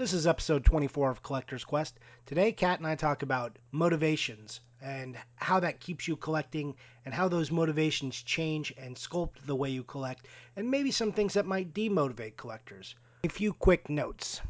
This 0.00 0.14
is 0.14 0.26
episode 0.26 0.64
24 0.64 1.10
of 1.10 1.22
Collector's 1.22 1.62
Quest. 1.62 2.00
Today, 2.24 2.52
Kat 2.52 2.78
and 2.78 2.86
I 2.86 2.94
talk 2.94 3.22
about 3.22 3.58
motivations 3.70 4.60
and 4.80 5.18
how 5.36 5.60
that 5.60 5.78
keeps 5.78 6.08
you 6.08 6.16
collecting 6.16 6.74
and 7.04 7.12
how 7.12 7.28
those 7.28 7.50
motivations 7.50 8.22
change 8.22 8.72
and 8.78 8.96
sculpt 8.96 9.44
the 9.44 9.54
way 9.54 9.68
you 9.68 9.84
collect, 9.84 10.26
and 10.56 10.70
maybe 10.70 10.90
some 10.90 11.12
things 11.12 11.34
that 11.34 11.44
might 11.44 11.74
demotivate 11.74 12.38
collectors. 12.38 12.94
A 13.24 13.28
few 13.28 13.52
quick 13.52 13.90
notes. 13.90 14.40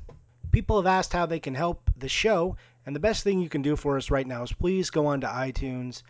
People 0.52 0.76
have 0.76 0.86
asked 0.86 1.12
how 1.12 1.26
they 1.26 1.40
can 1.40 1.56
help 1.56 1.90
the 1.96 2.08
show, 2.08 2.56
and 2.86 2.94
the 2.94 3.00
best 3.00 3.24
thing 3.24 3.40
you 3.40 3.48
can 3.48 3.62
do 3.62 3.74
for 3.74 3.96
us 3.96 4.08
right 4.08 4.28
now 4.28 4.44
is 4.44 4.52
please 4.52 4.88
go 4.88 5.06
on 5.06 5.20
to 5.22 5.26
iTunes 5.26 6.04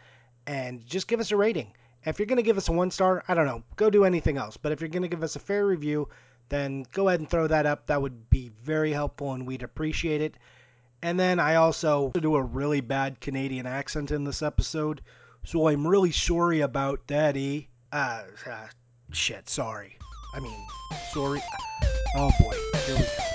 and 0.46 0.84
just 0.84 1.08
give 1.08 1.18
us 1.18 1.32
a 1.32 1.36
rating. 1.38 1.72
If 2.04 2.18
you're 2.18 2.26
going 2.26 2.36
to 2.36 2.42
give 2.42 2.58
us 2.58 2.68
a 2.68 2.72
one 2.72 2.90
star, 2.90 3.24
I 3.26 3.32
don't 3.32 3.46
know, 3.46 3.62
go 3.76 3.88
do 3.88 4.04
anything 4.04 4.36
else. 4.36 4.58
But 4.58 4.72
if 4.72 4.82
you're 4.82 4.88
going 4.88 5.02
to 5.02 5.08
give 5.08 5.22
us 5.22 5.36
a 5.36 5.40
fair 5.40 5.64
review, 5.64 6.10
then 6.50 6.84
go 6.92 7.08
ahead 7.08 7.20
and 7.20 7.30
throw 7.30 7.46
that 7.46 7.64
up. 7.64 7.86
That 7.86 8.02
would 8.02 8.28
be 8.28 8.50
very 8.62 8.92
helpful 8.92 9.32
and 9.32 9.46
we'd 9.46 9.62
appreciate 9.62 10.20
it. 10.20 10.36
And 11.02 11.18
then 11.18 11.40
I 11.40 11.54
also 11.54 12.10
do 12.10 12.36
a 12.36 12.42
really 12.42 12.82
bad 12.82 13.20
Canadian 13.20 13.66
accent 13.66 14.10
in 14.10 14.24
this 14.24 14.42
episode, 14.42 15.00
so 15.44 15.68
I'm 15.68 15.86
really 15.86 16.12
sorry 16.12 16.60
about 16.60 17.06
that, 17.06 17.36
eh? 17.38 17.62
Uh, 17.90 18.24
uh 18.46 18.66
shit, 19.10 19.48
sorry. 19.48 19.96
I 20.34 20.40
mean, 20.40 20.66
sorry. 21.12 21.40
Oh 22.16 22.30
boy, 22.38 22.54
here 22.86 22.96
we 22.96 23.02
go. 23.02 23.29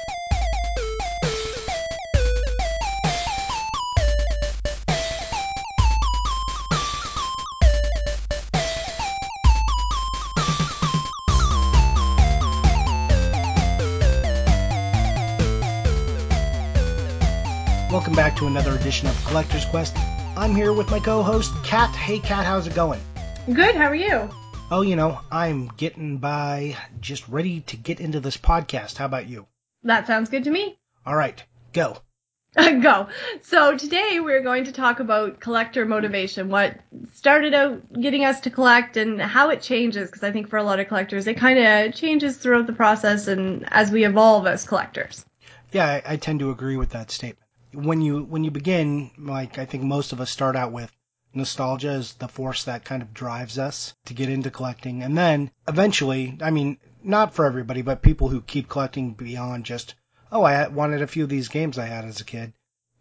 Welcome 17.96 18.14
back 18.14 18.36
to 18.36 18.48
another 18.48 18.76
edition 18.76 19.08
of 19.08 19.26
Collector's 19.26 19.64
Quest. 19.64 19.96
I'm 20.36 20.54
here 20.54 20.74
with 20.74 20.92
my 20.92 21.00
co-host 21.00 21.54
Kat. 21.64 21.96
Hey 21.96 22.20
Kat, 22.20 22.46
how's 22.46 22.68
it 22.68 22.76
going? 22.76 23.00
Good, 23.46 23.74
how 23.74 23.86
are 23.86 23.96
you? 23.96 24.30
Oh, 24.70 24.82
you 24.82 24.98
know, 24.98 25.22
I'm 25.32 25.70
getting 25.78 26.18
by, 26.18 26.76
just 27.00 27.26
ready 27.30 27.62
to 27.62 27.78
get 27.78 28.02
into 28.02 28.20
this 28.20 28.36
podcast. 28.36 28.98
How 28.98 29.06
about 29.06 29.30
you? 29.30 29.48
That 29.84 30.08
sounds 30.08 30.28
good 30.28 30.44
to 30.44 30.52
me. 30.52 30.78
All 31.06 31.16
right, 31.16 31.42
go. 31.72 32.00
go. 32.58 33.08
So 33.44 33.78
today 33.78 34.20
we're 34.20 34.44
going 34.44 34.66
to 34.66 34.74
talk 34.74 35.00
about 35.00 35.40
collector 35.40 35.86
motivation, 35.86 36.50
what 36.50 36.78
started 37.14 37.54
out 37.54 37.94
getting 37.94 38.26
us 38.26 38.42
to 38.42 38.50
collect 38.50 38.98
and 38.98 39.22
how 39.22 39.52
it 39.52 39.62
changes 39.62 40.10
because 40.12 40.24
I 40.24 40.34
think 40.34 40.50
for 40.50 40.58
a 40.58 40.64
lot 40.64 40.82
of 40.82 40.90
collectors 40.90 41.28
it 41.28 41.38
kind 41.38 41.60
of 41.60 41.96
changes 41.96 42.36
throughout 42.36 42.68
the 42.68 42.74
process 42.74 43.30
and 43.30 43.66
as 43.72 43.90
we 43.90 44.04
evolve 44.04 44.48
as 44.48 44.68
collectors. 44.68 45.26
Yeah, 45.72 45.86
I, 45.86 46.04
I 46.06 46.16
tend 46.18 46.42
to 46.42 46.52
agree 46.52 46.76
with 46.76 46.90
that 46.90 47.10
statement 47.10 47.45
when 47.76 48.02
you 48.02 48.24
when 48.24 48.44
you 48.44 48.52
begin, 48.52 49.12
like 49.18 49.58
I 49.58 49.66
think 49.66 49.84
most 49.84 50.14
of 50.14 50.22
us 50.22 50.32
start 50.32 50.56
out 50.56 50.72
with 50.72 50.92
nostalgia 51.34 51.92
is 51.92 52.14
the 52.14 52.28
force 52.28 52.64
that 52.64 52.86
kind 52.86 53.02
of 53.02 53.14
drives 53.14 53.60
us 53.60 53.94
to 54.06 54.14
get 54.14 54.30
into 54.30 54.50
collecting, 54.50 55.04
and 55.04 55.18
then 55.18 55.52
eventually, 55.68 56.38
I 56.42 56.50
mean, 56.50 56.78
not 57.04 57.34
for 57.36 57.46
everybody, 57.46 57.82
but 57.82 58.02
people 58.02 58.30
who 58.30 58.42
keep 58.42 58.70
collecting 58.70 59.14
beyond 59.14 59.66
just 59.66 59.96
oh, 60.32 60.44
I 60.44 60.68
wanted 60.68 61.02
a 61.02 61.08
few 61.08 61.24
of 61.24 61.30
these 61.30 61.48
games 61.48 61.78
I 61.78 61.86
had 61.86 62.06
as 62.06 62.20
a 62.20 62.26
kid. 62.26 62.54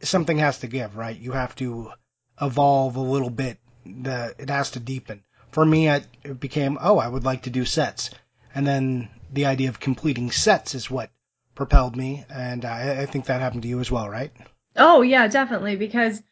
Something 0.03 0.39
has 0.39 0.59
to 0.59 0.67
give, 0.67 0.97
right? 0.97 1.19
You 1.19 1.33
have 1.33 1.55
to 1.57 1.93
evolve 2.41 2.97
a 2.97 3.01
little 3.01 3.31
bit. 3.31 3.59
The 3.87 4.35
it 4.39 4.51
has 4.51 4.73
to 4.73 4.81
deepen. 4.81 5.23
For 5.51 5.65
me, 5.65 5.89
it 5.89 6.41
became 6.41 6.79
oh, 6.81 6.99
I 6.99 7.09
would 7.09 7.25
like 7.25 7.43
to 7.43 7.51
do 7.51 7.65
sets, 7.65 8.11
and 8.55 8.67
then 8.67 9.09
the 9.33 9.47
idea 9.47 9.69
of 9.69 9.81
completing 9.81 10.31
sets 10.31 10.75
is 10.75 10.91
what 10.91 11.11
propelled 11.55 11.97
me, 11.97 12.25
and 12.29 12.65
I, 12.65 13.03
I 13.03 13.07
think 13.07 13.27
that 13.27 13.41
happened 13.41 13.63
to 13.63 13.69
you 13.69 13.81
as 13.81 13.91
well, 13.91 14.09
right? 14.09 14.33
Oh 14.77 15.03
yeah, 15.03 15.27
definitely 15.29 15.77
because 15.77 16.23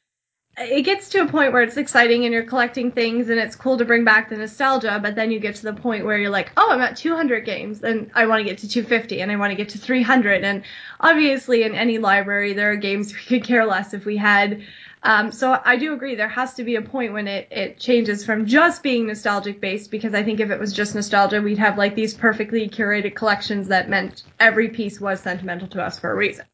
it 0.59 0.83
gets 0.83 1.09
to 1.11 1.23
a 1.23 1.27
point 1.27 1.53
where 1.53 1.63
it's 1.63 1.77
exciting 1.79 2.25
and 2.25 2.35
you're 2.35 2.43
collecting 2.45 2.93
things 2.93 3.31
and 3.31 3.41
it's 3.41 3.57
cool 3.57 3.79
to 3.79 3.85
bring 3.87 4.05
back 4.05 4.29
the 4.29 4.37
nostalgia, 4.37 4.99
but 5.03 5.15
then 5.15 5.31
you 5.31 5.41
get 5.41 5.55
to 5.57 5.63
the 5.63 5.73
point 5.73 6.05
where 6.05 6.19
you're 6.19 6.31
like, 6.31 6.53
oh, 6.57 6.71
I'm 6.71 6.81
at 6.81 6.97
200 6.97 7.45
games 7.45 7.83
and 7.83 8.11
I 8.15 8.27
want 8.27 8.41
to 8.41 8.45
get 8.45 8.59
to 8.59 8.69
250 8.69 9.23
and 9.23 9.33
I 9.33 9.37
want 9.37 9.51
to 9.51 9.57
get 9.57 9.71
to 9.71 9.79
300. 9.79 10.45
And 10.45 10.63
obviously, 11.01 11.63
in 11.63 11.75
any 11.75 11.99
library, 11.99 12.53
there 12.53 12.71
are 12.73 12.77
games 12.77 13.15
we 13.15 13.21
could 13.21 13.45
care 13.45 13.65
less 13.65 13.95
if 13.95 14.05
we 14.05 14.17
had. 14.19 14.63
Um, 15.05 15.33
so 15.33 15.59
I 15.65 15.77
do 15.77 15.95
agree 15.95 16.15
there 16.15 16.29
has 16.29 16.55
to 16.55 16.65
be 16.65 16.77
a 16.77 16.83
point 16.83 17.13
when 17.13 17.27
it, 17.29 17.49
it 17.51 17.79
changes 17.81 18.25
from 18.25 18.47
just 18.47 18.83
being 18.83 19.07
nostalgic 19.07 19.61
based 19.61 19.91
because 19.91 20.15
I 20.15 20.23
think 20.23 20.39
if 20.39 20.51
it 20.51 20.61
was 20.61 20.73
just 20.73 20.95
nostalgia, 20.95 21.41
we'd 21.41 21.59
have 21.59 21.79
like 21.79 21.95
these 21.95 22.15
perfectly 22.15 22.69
curated 22.69 23.17
collections 23.17 23.69
that 23.69 23.89
meant 23.89 24.23
every 24.39 24.69
piece 24.69 25.01
was 25.01 25.21
sentimental 25.21 25.69
to 25.69 25.83
us 25.83 25.99
for 25.99 26.13
a 26.13 26.15
reason. 26.15 26.45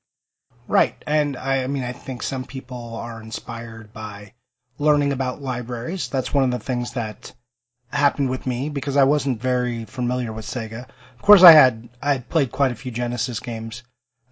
Right. 0.69 0.95
And 1.07 1.35
I, 1.37 1.65
I 1.65 1.67
mean, 1.67 1.83
I 1.83 1.93
think 1.93 2.23
some 2.23 2.45
people 2.45 2.95
are 2.95 3.23
inspired 3.23 3.93
by 3.95 4.35
learning 4.79 5.13
about 5.13 5.41
libraries. 5.41 6.09
That's 6.09 6.35
one 6.35 6.45
of 6.45 6.51
the 6.51 6.65
things 6.65 6.93
that 6.93 7.33
happened 7.91 8.29
with 8.29 8.47
me 8.47 8.69
because 8.69 8.99
I 8.99 9.05
wasn't 9.05 9.41
very 9.41 9.87
familiar 9.87 10.31
with 10.31 10.45
Sega. 10.45 10.87
Of 11.17 11.23
course, 11.23 11.43
I 11.43 11.53
had 11.53 11.89
I 12.03 12.13
had 12.13 12.29
played 12.29 12.53
quite 12.53 12.71
a 12.71 12.77
few 12.77 12.93
Genesis 12.93 13.41
games 13.41 13.83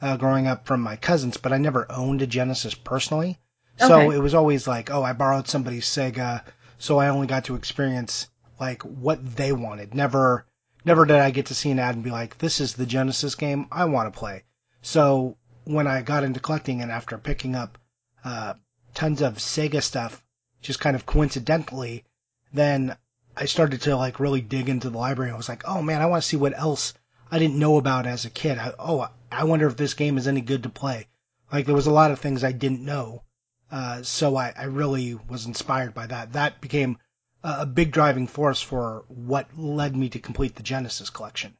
uh, 0.02 0.18
growing 0.18 0.46
up 0.46 0.66
from 0.66 0.82
my 0.82 0.96
cousins, 0.96 1.38
but 1.38 1.54
I 1.54 1.58
never 1.58 1.90
owned 1.90 2.20
a 2.20 2.26
Genesis 2.26 2.74
personally. 2.74 3.38
So 3.78 4.00
okay. 4.00 4.16
it 4.16 4.20
was 4.20 4.34
always 4.34 4.68
like, 4.68 4.90
oh, 4.90 5.02
I 5.02 5.14
borrowed 5.14 5.48
somebody's 5.48 5.86
Sega, 5.86 6.42
so 6.78 6.98
I 6.98 7.08
only 7.08 7.26
got 7.26 7.46
to 7.46 7.56
experience 7.56 8.28
like 8.60 8.82
what 8.82 9.36
they 9.36 9.52
wanted. 9.52 9.94
Never, 9.94 10.46
never 10.84 11.06
did 11.06 11.16
I 11.16 11.30
get 11.30 11.46
to 11.46 11.54
see 11.54 11.70
an 11.70 11.78
ad 11.78 11.94
and 11.94 12.04
be 12.04 12.10
like, 12.10 12.38
this 12.38 12.60
is 12.60 12.74
the 12.74 12.86
Genesis 12.86 13.34
game 13.34 13.68
I 13.72 13.86
want 13.86 14.12
to 14.12 14.18
play. 14.18 14.44
So 14.82 15.36
when 15.66 15.88
I 15.88 16.00
got 16.00 16.22
into 16.22 16.38
collecting 16.38 16.80
and 16.80 16.92
after 16.92 17.18
picking 17.18 17.56
up 17.56 17.76
uh, 18.24 18.54
tons 18.94 19.20
of 19.20 19.38
Sega 19.38 19.82
stuff, 19.82 20.22
just 20.62 20.78
kind 20.78 20.94
of 20.94 21.06
coincidentally, 21.06 22.04
then 22.52 22.96
I 23.36 23.46
started 23.46 23.82
to 23.82 23.96
like 23.96 24.20
really 24.20 24.40
dig 24.40 24.68
into 24.68 24.90
the 24.90 24.98
library. 24.98 25.32
I 25.32 25.36
was 25.36 25.48
like, 25.48 25.66
oh 25.66 25.82
man, 25.82 26.00
I 26.00 26.06
want 26.06 26.22
to 26.22 26.28
see 26.28 26.36
what 26.36 26.56
else 26.56 26.94
I 27.32 27.40
didn't 27.40 27.58
know 27.58 27.78
about 27.78 28.06
as 28.06 28.24
a 28.24 28.30
kid. 28.30 28.58
I, 28.58 28.74
oh, 28.78 29.08
I 29.32 29.42
wonder 29.42 29.66
if 29.66 29.76
this 29.76 29.94
game 29.94 30.16
is 30.16 30.28
any 30.28 30.40
good 30.40 30.62
to 30.62 30.68
play. 30.68 31.08
Like 31.52 31.66
there 31.66 31.74
was 31.74 31.88
a 31.88 31.92
lot 31.92 32.12
of 32.12 32.20
things 32.20 32.44
I 32.44 32.52
didn't 32.52 32.84
know, 32.84 33.24
uh, 33.70 34.04
so 34.04 34.36
I, 34.36 34.54
I 34.56 34.64
really 34.64 35.14
was 35.28 35.46
inspired 35.46 35.94
by 35.94 36.06
that. 36.06 36.32
That 36.32 36.60
became 36.60 36.98
a, 37.42 37.62
a 37.62 37.66
big 37.66 37.90
driving 37.90 38.28
force 38.28 38.60
for 38.60 39.04
what 39.08 39.58
led 39.58 39.96
me 39.96 40.08
to 40.10 40.20
complete 40.20 40.54
the 40.54 40.62
Genesis 40.62 41.10
collection. 41.10 41.56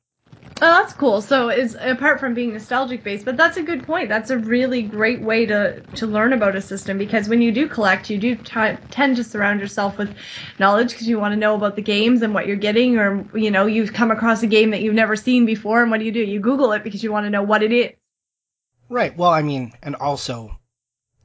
Oh, 0.62 0.80
that's 0.80 0.94
cool. 0.94 1.20
So 1.20 1.50
it's 1.50 1.76
apart 1.78 2.18
from 2.18 2.32
being 2.32 2.54
nostalgic 2.54 3.04
based, 3.04 3.26
but 3.26 3.36
that's 3.36 3.58
a 3.58 3.62
good 3.62 3.84
point. 3.84 4.08
That's 4.08 4.30
a 4.30 4.38
really 4.38 4.82
great 4.82 5.20
way 5.20 5.44
to 5.44 5.82
to 5.96 6.06
learn 6.06 6.32
about 6.32 6.56
a 6.56 6.62
system 6.62 6.96
because 6.96 7.28
when 7.28 7.42
you 7.42 7.52
do 7.52 7.68
collect, 7.68 8.08
you 8.08 8.16
do 8.16 8.36
t- 8.36 8.76
tend 8.90 9.16
to 9.16 9.24
surround 9.24 9.60
yourself 9.60 9.98
with 9.98 10.16
knowledge 10.58 10.92
because 10.92 11.08
you 11.08 11.18
want 11.18 11.32
to 11.32 11.36
know 11.36 11.54
about 11.54 11.76
the 11.76 11.82
games 11.82 12.22
and 12.22 12.32
what 12.32 12.46
you're 12.46 12.56
getting, 12.56 12.96
or 12.96 13.22
you 13.36 13.50
know, 13.50 13.66
you've 13.66 13.92
come 13.92 14.10
across 14.10 14.42
a 14.42 14.46
game 14.46 14.70
that 14.70 14.80
you've 14.80 14.94
never 14.94 15.14
seen 15.14 15.44
before, 15.44 15.82
and 15.82 15.90
what 15.90 16.00
do 16.00 16.06
you 16.06 16.12
do? 16.12 16.20
You 16.20 16.40
Google 16.40 16.72
it 16.72 16.82
because 16.82 17.02
you 17.02 17.12
want 17.12 17.26
to 17.26 17.30
know 17.30 17.42
what 17.42 17.62
it 17.62 17.72
is. 17.72 17.92
Right. 18.88 19.14
Well, 19.14 19.30
I 19.30 19.42
mean, 19.42 19.74
and 19.82 19.94
also 19.94 20.58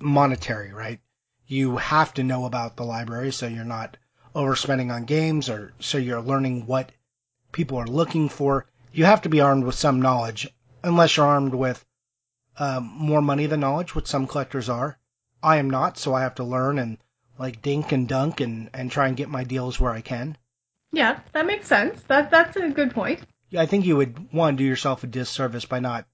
monetary, 0.01 0.73
right? 0.73 0.99
You 1.47 1.77
have 1.77 2.13
to 2.15 2.23
know 2.23 2.45
about 2.45 2.75
the 2.75 2.83
library 2.83 3.31
so 3.31 3.47
you're 3.47 3.63
not 3.63 3.95
overspending 4.35 4.91
on 4.93 5.05
games, 5.05 5.49
or 5.49 5.71
so 5.79 5.97
you're 5.97 6.21
learning 6.21 6.65
what 6.65 6.91
people 7.53 7.77
are 7.77 7.87
looking 7.87 8.27
for 8.27 8.65
you 8.93 9.05
have 9.05 9.21
to 9.21 9.29
be 9.29 9.41
armed 9.41 9.63
with 9.63 9.75
some 9.75 10.01
knowledge, 10.01 10.47
unless 10.83 11.15
you're 11.15 11.25
armed 11.25 11.53
with 11.53 11.85
um, 12.57 12.83
more 12.95 13.21
money 13.21 13.45
than 13.45 13.59
knowledge, 13.59 13.95
which 13.95 14.07
some 14.07 14.27
collectors 14.27 14.69
are. 14.69 14.97
I 15.41 15.57
am 15.57 15.69
not, 15.69 15.97
so 15.97 16.13
I 16.13 16.21
have 16.21 16.35
to 16.35 16.43
learn 16.43 16.77
and 16.77 16.97
like 17.37 17.61
dink 17.61 17.91
and 17.91 18.07
dunk 18.07 18.41
and, 18.41 18.69
and 18.73 18.91
try 18.91 19.07
and 19.07 19.17
get 19.17 19.29
my 19.29 19.43
deals 19.43 19.79
where 19.79 19.91
I 19.91 20.01
can. 20.01 20.37
Yeah, 20.91 21.19
that 21.33 21.45
makes 21.45 21.67
sense. 21.67 22.01
That 22.03 22.29
that's 22.29 22.57
a 22.57 22.69
good 22.69 22.93
point. 22.93 23.21
Yeah, 23.49 23.61
I 23.61 23.65
think 23.65 23.85
you 23.85 23.97
would 23.97 24.31
want 24.33 24.57
to 24.57 24.63
do 24.63 24.67
yourself 24.67 25.03
a 25.03 25.07
disservice 25.07 25.65
by 25.65 25.79
not 25.79 26.05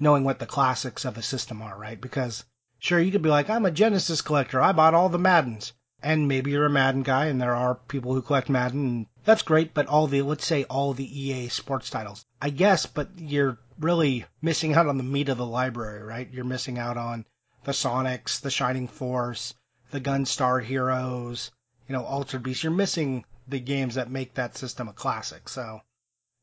knowing 0.00 0.24
what 0.24 0.38
the 0.38 0.46
classics 0.46 1.04
of 1.04 1.16
a 1.16 1.22
system 1.22 1.62
are, 1.62 1.78
right? 1.78 2.00
Because 2.00 2.44
sure, 2.78 2.98
you 2.98 3.12
could 3.12 3.22
be 3.22 3.28
like, 3.28 3.48
I'm 3.48 3.66
a 3.66 3.70
Genesis 3.70 4.22
collector. 4.22 4.60
I 4.60 4.72
bought 4.72 4.94
all 4.94 5.08
the 5.08 5.18
Maddens. 5.18 5.72
And 6.02 6.26
maybe 6.26 6.50
you're 6.50 6.66
a 6.66 6.70
Madden 6.70 7.04
guy, 7.04 7.26
and 7.26 7.40
there 7.40 7.54
are 7.54 7.76
people 7.76 8.12
who 8.12 8.22
collect 8.22 8.50
Madden, 8.50 8.86
and 8.86 9.06
that's 9.24 9.42
great, 9.42 9.74
but 9.74 9.86
all 9.86 10.06
the, 10.06 10.22
let's 10.22 10.44
say 10.44 10.64
all 10.64 10.94
the 10.94 11.20
EA 11.20 11.48
sports 11.48 11.90
titles. 11.90 12.24
I 12.40 12.50
guess, 12.50 12.86
but 12.86 13.08
you're 13.16 13.58
really 13.78 14.24
missing 14.40 14.74
out 14.74 14.86
on 14.86 14.96
the 14.96 15.04
meat 15.04 15.28
of 15.28 15.38
the 15.38 15.46
library, 15.46 16.02
right? 16.02 16.28
You're 16.32 16.44
missing 16.44 16.78
out 16.78 16.96
on 16.96 17.24
the 17.64 17.72
Sonics, 17.72 18.40
the 18.40 18.50
Shining 18.50 18.88
Force, 18.88 19.54
the 19.90 20.00
Gunstar 20.00 20.62
Heroes, 20.62 21.50
you 21.88 21.92
know, 21.92 22.04
Altered 22.04 22.42
Beast. 22.42 22.62
You're 22.62 22.72
missing 22.72 23.24
the 23.46 23.60
games 23.60 23.94
that 23.94 24.10
make 24.10 24.34
that 24.34 24.56
system 24.56 24.88
a 24.88 24.92
classic. 24.92 25.48
So, 25.48 25.80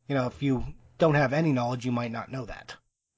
you 0.07 0.15
know, 0.15 0.27
if 0.27 0.41
you 0.41 0.65
don't 0.97 1.15
have 1.15 1.33
any 1.33 1.51
knowledge, 1.51 1.85
you 1.85 1.91
might 1.91 2.11
not 2.11 2.31
know 2.31 2.45
that. 2.45 2.75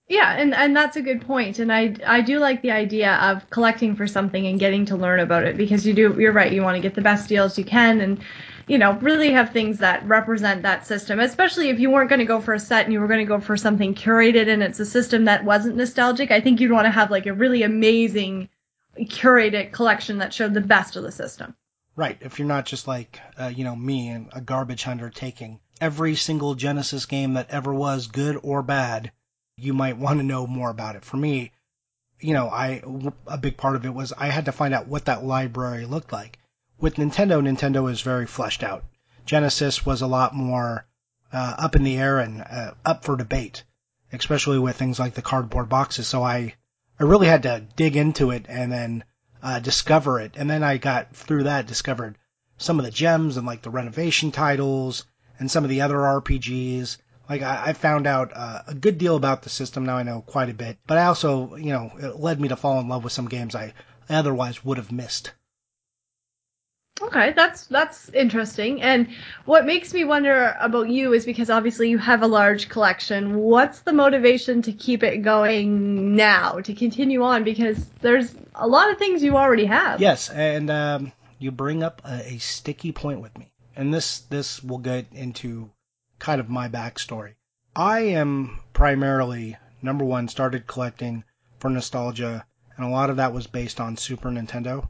Yeah, 0.07 0.33
and, 0.33 0.53
and 0.53 0.75
that's 0.75 0.97
a 0.97 1.01
good 1.01 1.21
point. 1.21 1.59
And 1.59 1.71
I, 1.71 1.95
I 2.05 2.21
do 2.21 2.39
like 2.39 2.61
the 2.61 2.71
idea 2.71 3.13
of 3.15 3.49
collecting 3.49 3.95
for 3.95 4.07
something 4.07 4.45
and 4.45 4.59
getting 4.59 4.85
to 4.87 4.97
learn 4.97 5.21
about 5.21 5.45
it 5.45 5.55
because 5.55 5.87
you 5.87 5.93
do 5.93 6.15
you're 6.19 6.33
right, 6.33 6.51
you 6.51 6.61
want 6.63 6.75
to 6.75 6.81
get 6.81 6.95
the 6.95 7.01
best 7.01 7.29
deals 7.29 7.57
you 7.57 7.63
can 7.63 8.01
and 8.01 8.19
you 8.67 8.77
know, 8.77 8.93
really 8.93 9.31
have 9.31 9.51
things 9.51 9.79
that 9.79 10.07
represent 10.07 10.63
that 10.63 10.85
system, 10.85 11.19
especially 11.19 11.69
if 11.69 11.79
you 11.79 11.89
weren't 11.89 12.09
going 12.09 12.19
to 12.19 12.25
go 12.25 12.39
for 12.39 12.53
a 12.53 12.59
set 12.59 12.85
and 12.85 12.93
you 12.93 12.99
were 12.99 13.07
going 13.07 13.25
to 13.25 13.25
go 13.25 13.39
for 13.39 13.57
something 13.57 13.95
curated 13.95 14.47
and 14.47 14.63
it's 14.63 14.79
a 14.79 14.85
system 14.85 15.25
that 15.25 15.43
wasn't 15.43 15.75
nostalgic. 15.75 16.31
I 16.31 16.41
think 16.41 16.59
you'd 16.59 16.71
want 16.71 16.85
to 16.85 16.91
have 16.91 17.11
like 17.11 17.25
a 17.25 17.33
really 17.33 17.63
amazing 17.63 18.49
curated 18.97 19.71
collection 19.71 20.19
that 20.19 20.33
showed 20.33 20.53
the 20.53 20.61
best 20.61 20.95
of 20.95 21.03
the 21.03 21.11
system. 21.11 21.55
Right. 21.95 22.17
If 22.21 22.39
you're 22.39 22.47
not 22.47 22.65
just 22.65 22.87
like, 22.87 23.19
uh, 23.37 23.51
you 23.53 23.63
know, 23.63 23.75
me 23.75 24.09
and 24.09 24.29
a 24.33 24.41
garbage 24.41 24.83
hunter 24.83 25.09
taking 25.09 25.59
every 25.79 26.15
single 26.15 26.55
Genesis 26.55 27.05
game 27.05 27.33
that 27.33 27.49
ever 27.49 27.73
was, 27.73 28.07
good 28.07 28.39
or 28.43 28.61
bad, 28.61 29.11
you 29.57 29.73
might 29.73 29.97
want 29.97 30.19
to 30.19 30.25
know 30.25 30.47
more 30.47 30.69
about 30.69 30.95
it. 30.95 31.03
For 31.03 31.17
me, 31.17 31.51
you 32.19 32.33
know, 32.33 32.47
I 32.47 32.81
a 33.27 33.37
big 33.37 33.57
part 33.57 33.75
of 33.75 33.85
it 33.85 33.93
was 33.93 34.13
I 34.13 34.27
had 34.27 34.45
to 34.45 34.51
find 34.51 34.73
out 34.73 34.87
what 34.87 35.05
that 35.05 35.25
library 35.25 35.85
looked 35.85 36.13
like. 36.13 36.37
With 36.81 36.95
Nintendo, 36.95 37.39
Nintendo 37.39 37.91
is 37.91 38.01
very 38.01 38.25
fleshed 38.25 38.63
out. 38.63 38.83
Genesis 39.23 39.85
was 39.85 40.01
a 40.01 40.07
lot 40.07 40.33
more 40.33 40.87
uh, 41.31 41.53
up 41.59 41.75
in 41.75 41.83
the 41.83 41.95
air 41.95 42.17
and 42.17 42.41
uh, 42.41 42.71
up 42.83 43.05
for 43.05 43.15
debate, 43.15 43.63
especially 44.11 44.57
with 44.57 44.77
things 44.77 44.99
like 44.99 45.13
the 45.13 45.21
cardboard 45.21 45.69
boxes. 45.69 46.07
So 46.07 46.23
I 46.23 46.55
I 46.99 47.03
really 47.03 47.27
had 47.27 47.43
to 47.43 47.67
dig 47.75 47.95
into 47.95 48.31
it 48.31 48.47
and 48.49 48.71
then 48.71 49.03
uh, 49.43 49.59
discover 49.59 50.19
it. 50.19 50.33
And 50.35 50.49
then 50.49 50.63
I 50.63 50.77
got 50.77 51.15
through 51.15 51.43
that, 51.43 51.67
discovered 51.67 52.17
some 52.57 52.79
of 52.79 52.85
the 52.85 52.89
gems 52.89 53.37
and 53.37 53.45
like 53.45 53.61
the 53.61 53.69
renovation 53.69 54.31
titles 54.31 55.05
and 55.37 55.51
some 55.51 55.63
of 55.63 55.69
the 55.69 55.81
other 55.81 55.97
RPGs. 55.97 56.97
Like 57.29 57.43
I, 57.43 57.67
I 57.67 57.73
found 57.73 58.07
out 58.07 58.31
uh, 58.35 58.63
a 58.65 58.73
good 58.73 58.97
deal 58.97 59.17
about 59.17 59.43
the 59.43 59.49
system. 59.49 59.85
Now 59.85 59.97
I 59.97 60.03
know 60.03 60.21
quite 60.21 60.49
a 60.49 60.55
bit, 60.55 60.79
but 60.87 60.97
I 60.97 61.05
also, 61.05 61.55
you 61.57 61.73
know, 61.73 61.91
it 61.99 62.19
led 62.19 62.41
me 62.41 62.47
to 62.47 62.55
fall 62.55 62.79
in 62.79 62.89
love 62.89 63.03
with 63.03 63.13
some 63.13 63.29
games 63.29 63.53
I 63.53 63.75
otherwise 64.09 64.65
would 64.65 64.77
have 64.77 64.91
missed. 64.91 65.31
Okay, 67.01 67.33
that's 67.33 67.65
that's 67.67 68.09
interesting. 68.09 68.81
And 68.81 69.07
what 69.45 69.65
makes 69.65 69.93
me 69.93 70.03
wonder 70.03 70.55
about 70.59 70.89
you 70.89 71.13
is 71.13 71.25
because 71.25 71.49
obviously 71.49 71.89
you 71.89 71.97
have 71.97 72.21
a 72.21 72.27
large 72.27 72.69
collection. 72.69 73.35
What's 73.35 73.79
the 73.79 73.93
motivation 73.93 74.61
to 74.63 74.71
keep 74.71 75.03
it 75.03 75.19
going 75.19 76.15
now, 76.15 76.59
to 76.59 76.73
continue 76.73 77.23
on? 77.23 77.43
Because 77.43 77.83
there's 78.01 78.33
a 78.55 78.67
lot 78.67 78.91
of 78.91 78.97
things 78.97 79.23
you 79.23 79.35
already 79.35 79.65
have. 79.65 79.99
Yes, 79.99 80.29
and 80.29 80.69
um, 80.69 81.11
you 81.39 81.51
bring 81.51 81.83
up 81.83 82.01
a, 82.05 82.33
a 82.33 82.37
sticky 82.37 82.91
point 82.91 83.21
with 83.21 83.35
me, 83.37 83.51
and 83.75 83.93
this 83.93 84.19
this 84.21 84.63
will 84.63 84.77
get 84.77 85.07
into 85.11 85.71
kind 86.19 86.39
of 86.39 86.49
my 86.49 86.69
backstory. 86.69 87.33
I 87.75 87.99
am 88.01 88.59
primarily 88.73 89.57
number 89.81 90.05
one 90.05 90.27
started 90.27 90.67
collecting 90.67 91.23
for 91.57 91.69
nostalgia, 91.69 92.45
and 92.77 92.85
a 92.85 92.89
lot 92.89 93.09
of 93.09 93.17
that 93.17 93.33
was 93.33 93.47
based 93.47 93.79
on 93.79 93.97
Super 93.97 94.29
Nintendo. 94.29 94.87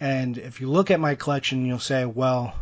And 0.00 0.38
if 0.38 0.62
you 0.62 0.70
look 0.70 0.90
at 0.90 0.98
my 0.98 1.14
collection, 1.14 1.66
you'll 1.66 1.78
say, 1.78 2.06
well, 2.06 2.54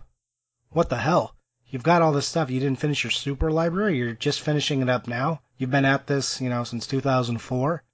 what 0.70 0.88
the 0.88 0.96
hell? 0.96 1.37
You've 1.69 1.85
got 1.85 2.02
all 2.02 2.12
this 2.12 2.26
stuff. 2.26 2.50
You 2.50 2.58
didn't 2.58 2.81
finish 2.81 3.05
your 3.05 3.12
super 3.12 3.52
library. 3.52 3.96
You're 3.96 4.14
just 4.14 4.40
finishing 4.40 4.82
it 4.82 4.88
up 4.88 5.06
now. 5.06 5.43
You've 5.56 5.70
been 5.70 5.85
at 5.85 6.08
this, 6.08 6.40
you 6.40 6.49
know, 6.49 6.64
since 6.64 6.88
2004. 6.88 7.85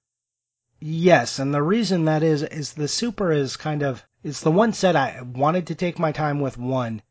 Yes, 0.79 1.37
and 1.37 1.53
the 1.53 1.61
reason 1.61 2.05
that 2.05 2.23
is, 2.23 2.41
is 2.41 2.73
the 2.73 2.87
super 2.87 3.31
is 3.31 3.55
kind 3.55 3.83
of, 3.83 4.03
it's 4.23 4.41
the 4.41 4.51
one 4.51 4.73
set 4.73 4.95
I 4.95 5.21
wanted 5.21 5.67
to 5.67 5.75
take 5.75 5.99
my 5.99 6.11
time 6.11 6.39
with 6.39 6.57
one. 6.57 7.03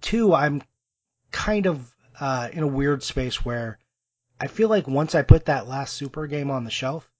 Two, 0.00 0.34
I'm 0.34 0.62
kind 1.32 1.66
of, 1.66 1.92
uh, 2.20 2.48
in 2.52 2.62
a 2.62 2.68
weird 2.68 3.02
space 3.02 3.44
where 3.44 3.78
I 4.38 4.46
feel 4.46 4.68
like 4.68 4.86
once 4.86 5.16
I 5.16 5.22
put 5.22 5.46
that 5.46 5.66
last 5.66 5.94
super 5.94 6.28
game 6.28 6.50
on 6.50 6.62
the 6.62 6.70
shelf, 6.70 7.10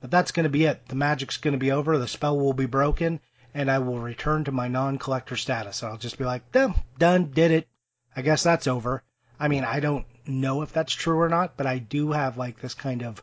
that 0.00 0.10
that's 0.10 0.32
going 0.32 0.44
to 0.44 0.50
be 0.50 0.64
it. 0.64 0.88
The 0.88 0.96
magic's 0.96 1.36
going 1.36 1.52
to 1.52 1.58
be 1.58 1.70
over. 1.70 1.96
The 1.96 2.08
spell 2.08 2.38
will 2.38 2.52
be 2.52 2.66
broken 2.66 3.20
and 3.54 3.70
I 3.70 3.78
will 3.78 3.98
return 3.98 4.44
to 4.44 4.52
my 4.52 4.68
non-collector 4.68 5.36
status. 5.36 5.82
I'll 5.82 5.96
just 5.96 6.18
be 6.18 6.24
like, 6.24 6.52
done, 6.52 7.30
did 7.32 7.50
it. 7.50 7.68
I 8.14 8.22
guess 8.22 8.42
that's 8.42 8.66
over. 8.66 9.02
I 9.38 9.48
mean, 9.48 9.64
I 9.64 9.80
don't 9.80 10.06
know 10.26 10.62
if 10.62 10.72
that's 10.72 10.92
true 10.92 11.18
or 11.18 11.28
not, 11.28 11.56
but 11.56 11.66
I 11.66 11.78
do 11.78 12.12
have 12.12 12.36
like 12.36 12.60
this 12.60 12.74
kind 12.74 13.02
of 13.02 13.22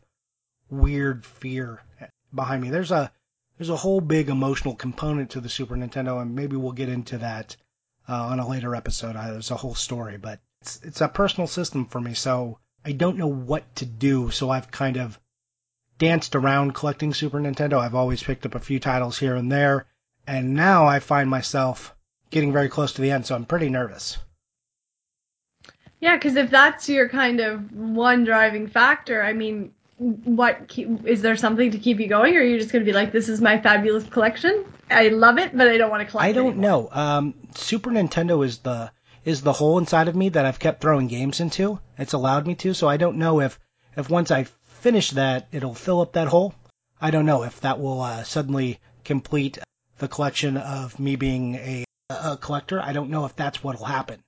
weird 0.69 1.25
fear 1.25 1.81
behind 2.33 2.62
me. 2.62 2.69
There's 2.69 2.92
a 2.92 3.12
there's 3.57 3.69
a 3.69 3.75
whole 3.75 4.01
big 4.01 4.30
emotional 4.30 4.75
component 4.75 5.31
to 5.31 5.42
the 5.42 5.50
Super 5.50 5.75
Nintendo, 5.75 6.22
and 6.22 6.36
maybe 6.36 6.56
we'll 6.56 6.74
get 6.74 6.89
into 6.89 7.19
that 7.19 7.56
uh, 8.07 8.25
on 8.25 8.39
a 8.39 8.48
later 8.48 8.75
episode. 8.75 9.16
Uh, 9.16 9.31
there's 9.31 9.51
a 9.51 9.56
whole 9.56 9.75
story, 9.75 10.18
but 10.18 10.39
it's 10.62 10.80
it's 10.83 11.01
a 11.01 11.07
personal 11.07 11.48
system 11.48 11.86
for 11.86 12.01
me, 12.01 12.13
so 12.13 12.60
I 12.83 12.92
don't 12.92 13.18
know 13.18 13.28
what 13.28 13.75
to 13.78 13.86
do. 13.86 14.31
So 14.31 14.50
I've 14.50 14.71
kind 14.71 14.98
of 14.98 15.19
danced 15.98 16.36
around 16.36 16.75
collecting 16.75 17.13
Super 17.13 17.39
Nintendo. 17.39 17.80
I've 17.80 17.95
always 17.95 18.24
picked 18.24 18.45
up 18.45 18.56
a 18.56 18.60
few 18.60 18.80
titles 18.80 19.18
here 19.18 19.36
and 19.36 19.51
there, 19.51 19.86
and 20.27 20.54
now 20.54 20.86
I 20.86 21.00
find 21.00 21.30
myself 21.30 21.95
getting 22.30 22.51
very 22.51 22.69
close 22.69 22.94
to 22.94 23.01
the 23.01 23.12
end, 23.12 23.25
so 23.25 23.36
I'm 23.36 23.45
pretty 23.45 23.69
nervous. 23.69 24.18
Yeah, 26.00 26.16
because 26.16 26.36
if 26.36 26.50
that's 26.50 26.89
your 26.89 27.10
kind 27.10 27.39
of 27.39 27.72
one 27.72 28.25
driving 28.25 28.68
factor, 28.68 29.24
I 29.24 29.33
mean, 29.33 29.72
what 29.98 30.68
keep, 30.68 31.06
is 31.07 31.22
there 31.22 31.38
something 31.38 31.72
to 31.72 31.80
keep 31.80 32.00
you 32.00 32.07
going, 32.07 32.36
or 32.36 32.42
are 32.42 32.44
you 32.44 32.60
just 32.60 32.72
going 32.72 32.83
to 32.83 32.89
be 32.89 32.94
like, 32.94 33.12
"This 33.12 33.30
is 33.30 33.42
my 33.42 33.60
fabulous 33.60 34.04
collection. 34.06 34.66
I 34.89 35.07
love 35.07 35.38
it, 35.38 35.56
but 35.56 35.68
I 35.68 35.77
don't 35.77 35.89
want 35.89 36.06
to 36.06 36.12
collect." 36.12 36.28
I 36.28 36.33
don't 36.33 36.60
anymore. 36.60 36.62
know. 36.62 36.89
Um, 36.92 37.33
Super 37.56 37.92
Nintendo 37.92 38.45
is 38.45 38.60
the 38.60 38.92
is 39.24 39.42
the 39.42 39.54
hole 39.54 39.80
inside 39.80 40.07
of 40.07 40.16
me 40.16 40.30
that 40.30 40.45
I've 40.45 40.60
kept 40.60 40.81
throwing 40.81 41.07
games 41.07 41.39
into. 41.39 41.80
It's 41.98 42.13
allowed 42.13 42.45
me 42.45 42.56
to, 42.56 42.74
so 42.74 42.89
I 42.89 42.98
don't 42.98 43.18
know 43.18 43.39
if 43.39 43.57
if 43.95 44.10
once 44.10 44.31
I 44.31 44.44
finish 44.81 45.12
that, 45.12 45.48
it'll 45.51 45.74
fill 45.74 46.01
up 46.01 46.13
that 46.13 46.28
hole. 46.28 46.54
I 47.00 47.10
don't 47.10 47.25
know 47.25 47.44
if 47.44 47.62
that 47.62 47.80
will 47.80 48.01
uh, 48.01 48.24
suddenly 48.24 48.80
complete 49.04 49.57
the 49.97 50.07
collection 50.07 50.57
of 50.57 51.00
me 51.00 51.15
being 51.15 51.56
a, 51.56 51.86
a 52.09 52.38
collector. 52.38 52.81
I 52.81 52.94
don't 52.94 53.09
know 53.09 53.25
if 53.25 53.36
that's 53.36 53.63
what'll 53.63 53.86
happen. 53.86 54.24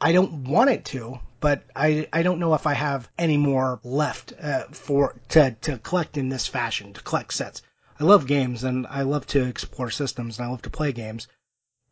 I 0.00 0.12
don't 0.12 0.44
want 0.44 0.70
it 0.70 0.84
to, 0.86 1.20
but 1.40 1.64
I, 1.74 2.08
I 2.12 2.22
don't 2.22 2.38
know 2.38 2.54
if 2.54 2.66
I 2.66 2.74
have 2.74 3.08
any 3.18 3.36
more 3.36 3.80
left 3.82 4.32
uh, 4.40 4.64
for 4.64 5.14
to 5.30 5.52
to 5.62 5.78
collect 5.78 6.16
in 6.16 6.28
this 6.28 6.46
fashion 6.46 6.92
to 6.92 7.02
collect 7.02 7.32
sets. 7.32 7.62
I 7.98 8.04
love 8.04 8.26
games 8.26 8.64
and 8.64 8.86
I 8.86 9.02
love 9.02 9.26
to 9.28 9.46
explore 9.46 9.90
systems 9.90 10.38
and 10.38 10.46
I 10.46 10.50
love 10.50 10.62
to 10.62 10.70
play 10.70 10.92
games, 10.92 11.28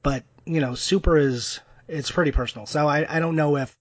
but 0.02 0.24
you 0.44 0.60
know, 0.60 0.74
Super 0.74 1.16
is 1.16 1.60
it's 1.88 2.10
pretty 2.10 2.32
personal. 2.32 2.66
So 2.66 2.86
I 2.86 3.16
I 3.16 3.20
don't 3.20 3.36
know 3.36 3.56
if 3.56 3.76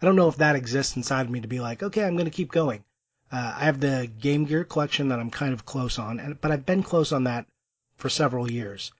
I 0.00 0.06
don't 0.06 0.16
know 0.16 0.28
if 0.28 0.36
that 0.36 0.56
exists 0.56 0.96
inside 0.96 1.22
of 1.22 1.30
me 1.30 1.40
to 1.40 1.48
be 1.48 1.60
like, 1.60 1.82
okay, 1.82 2.04
I'm 2.04 2.14
going 2.14 2.26
to 2.26 2.30
keep 2.30 2.52
going. 2.52 2.84
Uh, 3.32 3.54
I 3.56 3.64
have 3.64 3.80
the 3.80 4.08
Game 4.20 4.44
Gear 4.44 4.62
collection 4.64 5.08
that 5.08 5.18
I'm 5.18 5.30
kind 5.30 5.52
of 5.52 5.64
close 5.64 5.98
on, 5.98 6.20
and 6.20 6.40
but 6.40 6.52
I've 6.52 6.66
been 6.66 6.82
close 6.82 7.10
on 7.10 7.24
that 7.24 7.46
for 7.96 8.08
several 8.08 8.50
years. 8.50 8.92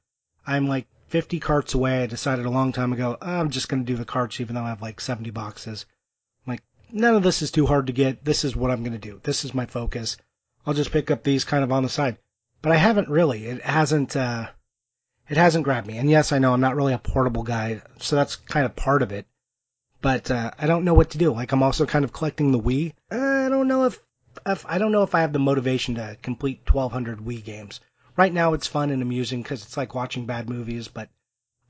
I'm 0.46 0.68
like 0.68 0.86
50 1.08 1.40
carts 1.40 1.74
away. 1.74 2.02
I 2.02 2.06
decided 2.06 2.44
a 2.44 2.50
long 2.50 2.72
time 2.72 2.92
ago, 2.92 3.16
I'm 3.20 3.50
just 3.50 3.68
going 3.68 3.84
to 3.84 3.92
do 3.92 3.96
the 3.96 4.04
carts 4.04 4.40
even 4.40 4.54
though 4.54 4.64
I 4.64 4.70
have 4.70 4.82
like 4.82 5.00
70 5.00 5.30
boxes. 5.30 5.86
I'm 6.44 6.52
like, 6.54 6.62
none 6.90 7.14
of 7.14 7.22
this 7.22 7.42
is 7.42 7.50
too 7.50 7.66
hard 7.66 7.86
to 7.86 7.92
get. 7.92 8.24
This 8.24 8.44
is 8.44 8.56
what 8.56 8.70
I'm 8.70 8.82
going 8.82 8.92
to 8.92 8.98
do. 8.98 9.20
This 9.22 9.44
is 9.44 9.54
my 9.54 9.66
focus. 9.66 10.16
I'll 10.66 10.74
just 10.74 10.90
pick 10.90 11.10
up 11.10 11.22
these 11.22 11.44
kind 11.44 11.62
of 11.62 11.72
on 11.72 11.82
the 11.82 11.88
side. 11.88 12.18
But 12.62 12.72
I 12.72 12.76
haven't 12.76 13.08
really. 13.08 13.46
It 13.46 13.62
hasn't, 13.62 14.16
uh, 14.16 14.48
it 15.28 15.36
hasn't 15.36 15.64
grabbed 15.64 15.86
me. 15.86 15.98
And 15.98 16.10
yes, 16.10 16.32
I 16.32 16.38
know 16.38 16.52
I'm 16.52 16.60
not 16.60 16.76
really 16.76 16.94
a 16.94 16.98
portable 16.98 17.42
guy, 17.42 17.82
so 17.98 18.16
that's 18.16 18.36
kind 18.36 18.66
of 18.66 18.74
part 18.74 19.02
of 19.02 19.12
it. 19.12 19.26
But, 20.00 20.30
uh, 20.30 20.50
I 20.58 20.66
don't 20.66 20.84
know 20.84 20.94
what 20.94 21.10
to 21.10 21.18
do. 21.18 21.32
Like, 21.32 21.52
I'm 21.52 21.62
also 21.62 21.86
kind 21.86 22.04
of 22.04 22.12
collecting 22.12 22.52
the 22.52 22.60
Wii. 22.60 22.92
I 23.10 23.48
don't 23.48 23.68
know 23.68 23.84
if, 23.84 24.00
if 24.46 24.66
I 24.68 24.78
don't 24.78 24.92
know 24.92 25.02
if 25.02 25.14
I 25.14 25.20
have 25.20 25.32
the 25.32 25.38
motivation 25.38 25.94
to 25.94 26.16
complete 26.22 26.68
1200 26.68 27.20
Wii 27.20 27.44
games 27.44 27.80
right 28.16 28.32
now 28.32 28.52
it's 28.52 28.66
fun 28.66 28.90
and 28.90 29.02
amusing 29.02 29.42
because 29.42 29.64
it's 29.64 29.76
like 29.76 29.94
watching 29.94 30.26
bad 30.26 30.48
movies, 30.48 30.88
but 30.88 31.08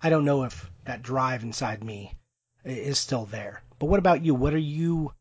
I 0.03 0.11
don't 0.11 0.25
know 0.25 0.45
if 0.45 0.71
that 0.85 1.03
drive 1.03 1.43
inside 1.43 1.83
me 1.83 2.15
is 2.65 2.99
still 2.99 3.25
there. 3.25 3.63
But 3.79 3.87
what 3.87 3.99
about 3.99 4.25
you? 4.25 4.35
What 4.35 4.53
are 4.55 4.59
you? 4.59 5.15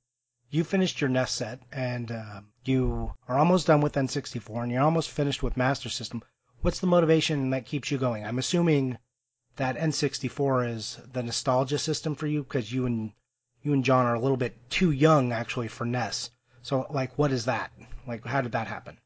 You 0.50 0.64
finished 0.64 1.02
your 1.02 1.10
NES 1.10 1.32
set 1.32 1.60
and 1.72 2.12
uh, 2.12 2.42
you 2.66 3.14
are 3.28 3.38
almost 3.38 3.68
done 3.68 3.82
with 3.82 3.94
N64 3.94 4.64
and 4.64 4.72
you're 4.72 4.84
almost 4.84 5.10
finished 5.10 5.42
with 5.42 5.58
Master 5.58 5.90
System. 5.90 6.22
What's 6.62 6.80
the 6.80 6.88
motivation 6.88 7.50
that 7.52 7.66
keeps 7.66 7.90
you 7.90 7.98
going? 7.98 8.26
I'm 8.26 8.40
assuming 8.40 8.98
that 9.56 9.78
N64 9.78 10.70
is 10.70 11.00
the 11.12 11.24
nostalgia 11.24 11.78
system 11.78 12.16
for 12.16 12.28
you 12.28 12.44
because 12.44 12.72
you 12.72 12.86
and 12.86 13.14
you 13.62 13.74
and 13.74 13.84
John 13.86 14.06
are 14.06 14.16
a 14.16 14.20
little 14.20 14.38
bit 14.38 14.70
too 14.70 14.92
young 14.92 15.32
actually 15.32 15.70
for 15.70 15.86
NES. 15.86 16.32
So 16.62 16.86
like, 16.90 17.18
what 17.18 17.32
is 17.32 17.46
that? 17.46 17.72
Like, 18.06 18.26
how 18.26 18.42
did 18.42 18.52
that 18.52 18.68
happen? 18.68 18.98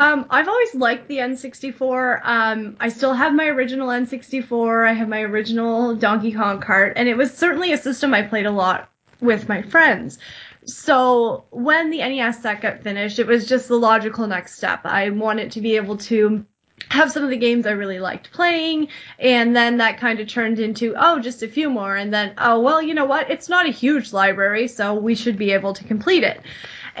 Um, 0.00 0.24
I've 0.30 0.48
always 0.48 0.74
liked 0.74 1.08
the 1.08 1.18
N64. 1.18 2.20
Um, 2.24 2.76
I 2.80 2.88
still 2.88 3.12
have 3.12 3.34
my 3.34 3.44
original 3.48 3.88
N64. 3.88 4.88
I 4.88 4.94
have 4.94 5.08
my 5.10 5.20
original 5.20 5.94
Donkey 5.94 6.32
Kong 6.32 6.58
cart, 6.58 6.94
and 6.96 7.06
it 7.06 7.18
was 7.18 7.34
certainly 7.34 7.74
a 7.74 7.76
system 7.76 8.14
I 8.14 8.22
played 8.22 8.46
a 8.46 8.50
lot 8.50 8.90
with 9.20 9.46
my 9.46 9.60
friends. 9.60 10.18
So 10.64 11.44
when 11.50 11.90
the 11.90 11.98
NES 11.98 12.40
set 12.40 12.62
got 12.62 12.82
finished, 12.82 13.18
it 13.18 13.26
was 13.26 13.46
just 13.46 13.68
the 13.68 13.76
logical 13.76 14.26
next 14.26 14.56
step. 14.56 14.80
I 14.84 15.10
wanted 15.10 15.52
to 15.52 15.60
be 15.60 15.76
able 15.76 15.98
to 15.98 16.46
have 16.88 17.12
some 17.12 17.22
of 17.22 17.28
the 17.28 17.36
games 17.36 17.66
I 17.66 17.72
really 17.72 18.00
liked 18.00 18.32
playing, 18.32 18.88
and 19.18 19.54
then 19.54 19.76
that 19.76 19.98
kind 19.98 20.18
of 20.18 20.28
turned 20.28 20.58
into, 20.58 20.94
oh, 20.96 21.20
just 21.20 21.42
a 21.42 21.48
few 21.48 21.68
more, 21.68 21.94
and 21.94 22.12
then, 22.12 22.32
oh, 22.38 22.58
well, 22.60 22.80
you 22.80 22.94
know 22.94 23.04
what? 23.04 23.30
It's 23.30 23.50
not 23.50 23.66
a 23.66 23.70
huge 23.70 24.14
library, 24.14 24.66
so 24.66 24.94
we 24.94 25.14
should 25.14 25.36
be 25.36 25.52
able 25.52 25.74
to 25.74 25.84
complete 25.84 26.22
it. 26.22 26.40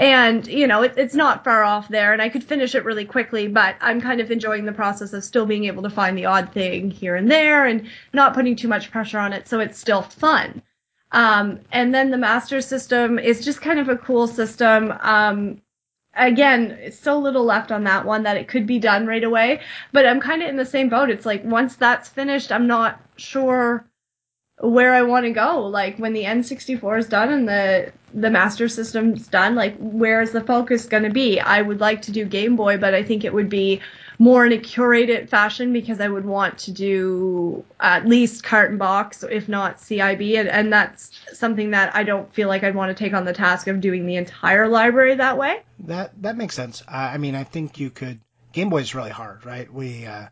And, 0.00 0.46
you 0.46 0.66
know, 0.66 0.82
it, 0.82 0.94
it's 0.96 1.14
not 1.14 1.44
far 1.44 1.62
off 1.62 1.88
there 1.88 2.14
and 2.14 2.22
I 2.22 2.30
could 2.30 2.42
finish 2.42 2.74
it 2.74 2.86
really 2.86 3.04
quickly, 3.04 3.48
but 3.48 3.76
I'm 3.82 4.00
kind 4.00 4.22
of 4.22 4.30
enjoying 4.30 4.64
the 4.64 4.72
process 4.72 5.12
of 5.12 5.22
still 5.22 5.44
being 5.44 5.66
able 5.66 5.82
to 5.82 5.90
find 5.90 6.16
the 6.16 6.24
odd 6.24 6.54
thing 6.54 6.90
here 6.90 7.16
and 7.16 7.30
there 7.30 7.66
and 7.66 7.86
not 8.14 8.32
putting 8.32 8.56
too 8.56 8.66
much 8.66 8.90
pressure 8.90 9.18
on 9.18 9.34
it. 9.34 9.46
So 9.46 9.60
it's 9.60 9.78
still 9.78 10.00
fun. 10.00 10.62
Um, 11.12 11.60
and 11.70 11.94
then 11.94 12.10
the 12.10 12.16
master 12.16 12.62
system 12.62 13.18
is 13.18 13.44
just 13.44 13.60
kind 13.60 13.78
of 13.78 13.90
a 13.90 13.96
cool 13.98 14.26
system. 14.26 14.90
Um, 15.00 15.60
again, 16.14 16.92
so 16.92 17.18
little 17.18 17.44
left 17.44 17.70
on 17.70 17.84
that 17.84 18.06
one 18.06 18.22
that 18.22 18.38
it 18.38 18.48
could 18.48 18.66
be 18.66 18.78
done 18.78 19.06
right 19.06 19.22
away. 19.22 19.60
But 19.92 20.06
I'm 20.06 20.20
kind 20.20 20.42
of 20.42 20.48
in 20.48 20.56
the 20.56 20.64
same 20.64 20.88
boat. 20.88 21.10
It's 21.10 21.26
like 21.26 21.44
once 21.44 21.76
that's 21.76 22.08
finished, 22.08 22.52
I'm 22.52 22.66
not 22.66 22.98
sure 23.16 23.84
where 24.60 24.92
I 24.94 25.02
want 25.02 25.24
to 25.24 25.32
go. 25.32 25.66
Like 25.66 25.96
when 25.98 26.12
the 26.12 26.24
N64 26.24 26.98
is 26.98 27.08
done 27.08 27.32
and 27.32 27.48
the 27.48 27.92
the 28.12 28.30
Master 28.30 28.68
System's 28.68 29.28
done, 29.28 29.54
like 29.54 29.76
where 29.78 30.20
is 30.20 30.32
the 30.32 30.40
focus 30.40 30.86
going 30.86 31.04
to 31.04 31.10
be? 31.10 31.40
I 31.40 31.62
would 31.62 31.80
like 31.80 32.02
to 32.02 32.12
do 32.12 32.24
Game 32.24 32.56
Boy, 32.56 32.76
but 32.76 32.92
I 32.92 33.02
think 33.02 33.24
it 33.24 33.32
would 33.32 33.48
be 33.48 33.80
more 34.18 34.44
in 34.44 34.52
a 34.52 34.58
curated 34.58 35.28
fashion 35.28 35.72
because 35.72 36.00
I 36.00 36.08
would 36.08 36.26
want 36.26 36.58
to 36.58 36.72
do 36.72 37.64
at 37.78 38.06
least 38.06 38.42
carton 38.42 38.76
box, 38.76 39.22
if 39.22 39.48
not 39.48 39.78
CIB, 39.78 40.38
and, 40.38 40.48
and 40.48 40.72
that's 40.72 41.18
something 41.32 41.70
that 41.70 41.94
I 41.94 42.02
don't 42.02 42.32
feel 42.34 42.48
like 42.48 42.62
I'd 42.62 42.74
want 42.74 42.94
to 42.94 43.04
take 43.04 43.14
on 43.14 43.24
the 43.24 43.32
task 43.32 43.66
of 43.68 43.80
doing 43.80 44.04
the 44.04 44.16
entire 44.16 44.68
library 44.68 45.14
that 45.14 45.38
way. 45.38 45.62
That 45.84 46.20
that 46.22 46.36
makes 46.36 46.54
sense. 46.54 46.82
I 46.86 47.16
mean, 47.16 47.34
I 47.34 47.44
think 47.44 47.78
you 47.78 47.90
could. 47.90 48.20
Game 48.52 48.68
Boy 48.68 48.80
is 48.80 48.94
really 48.94 49.10
hard, 49.10 49.46
right? 49.46 49.72
We 49.72 50.04
uh, 50.04 50.26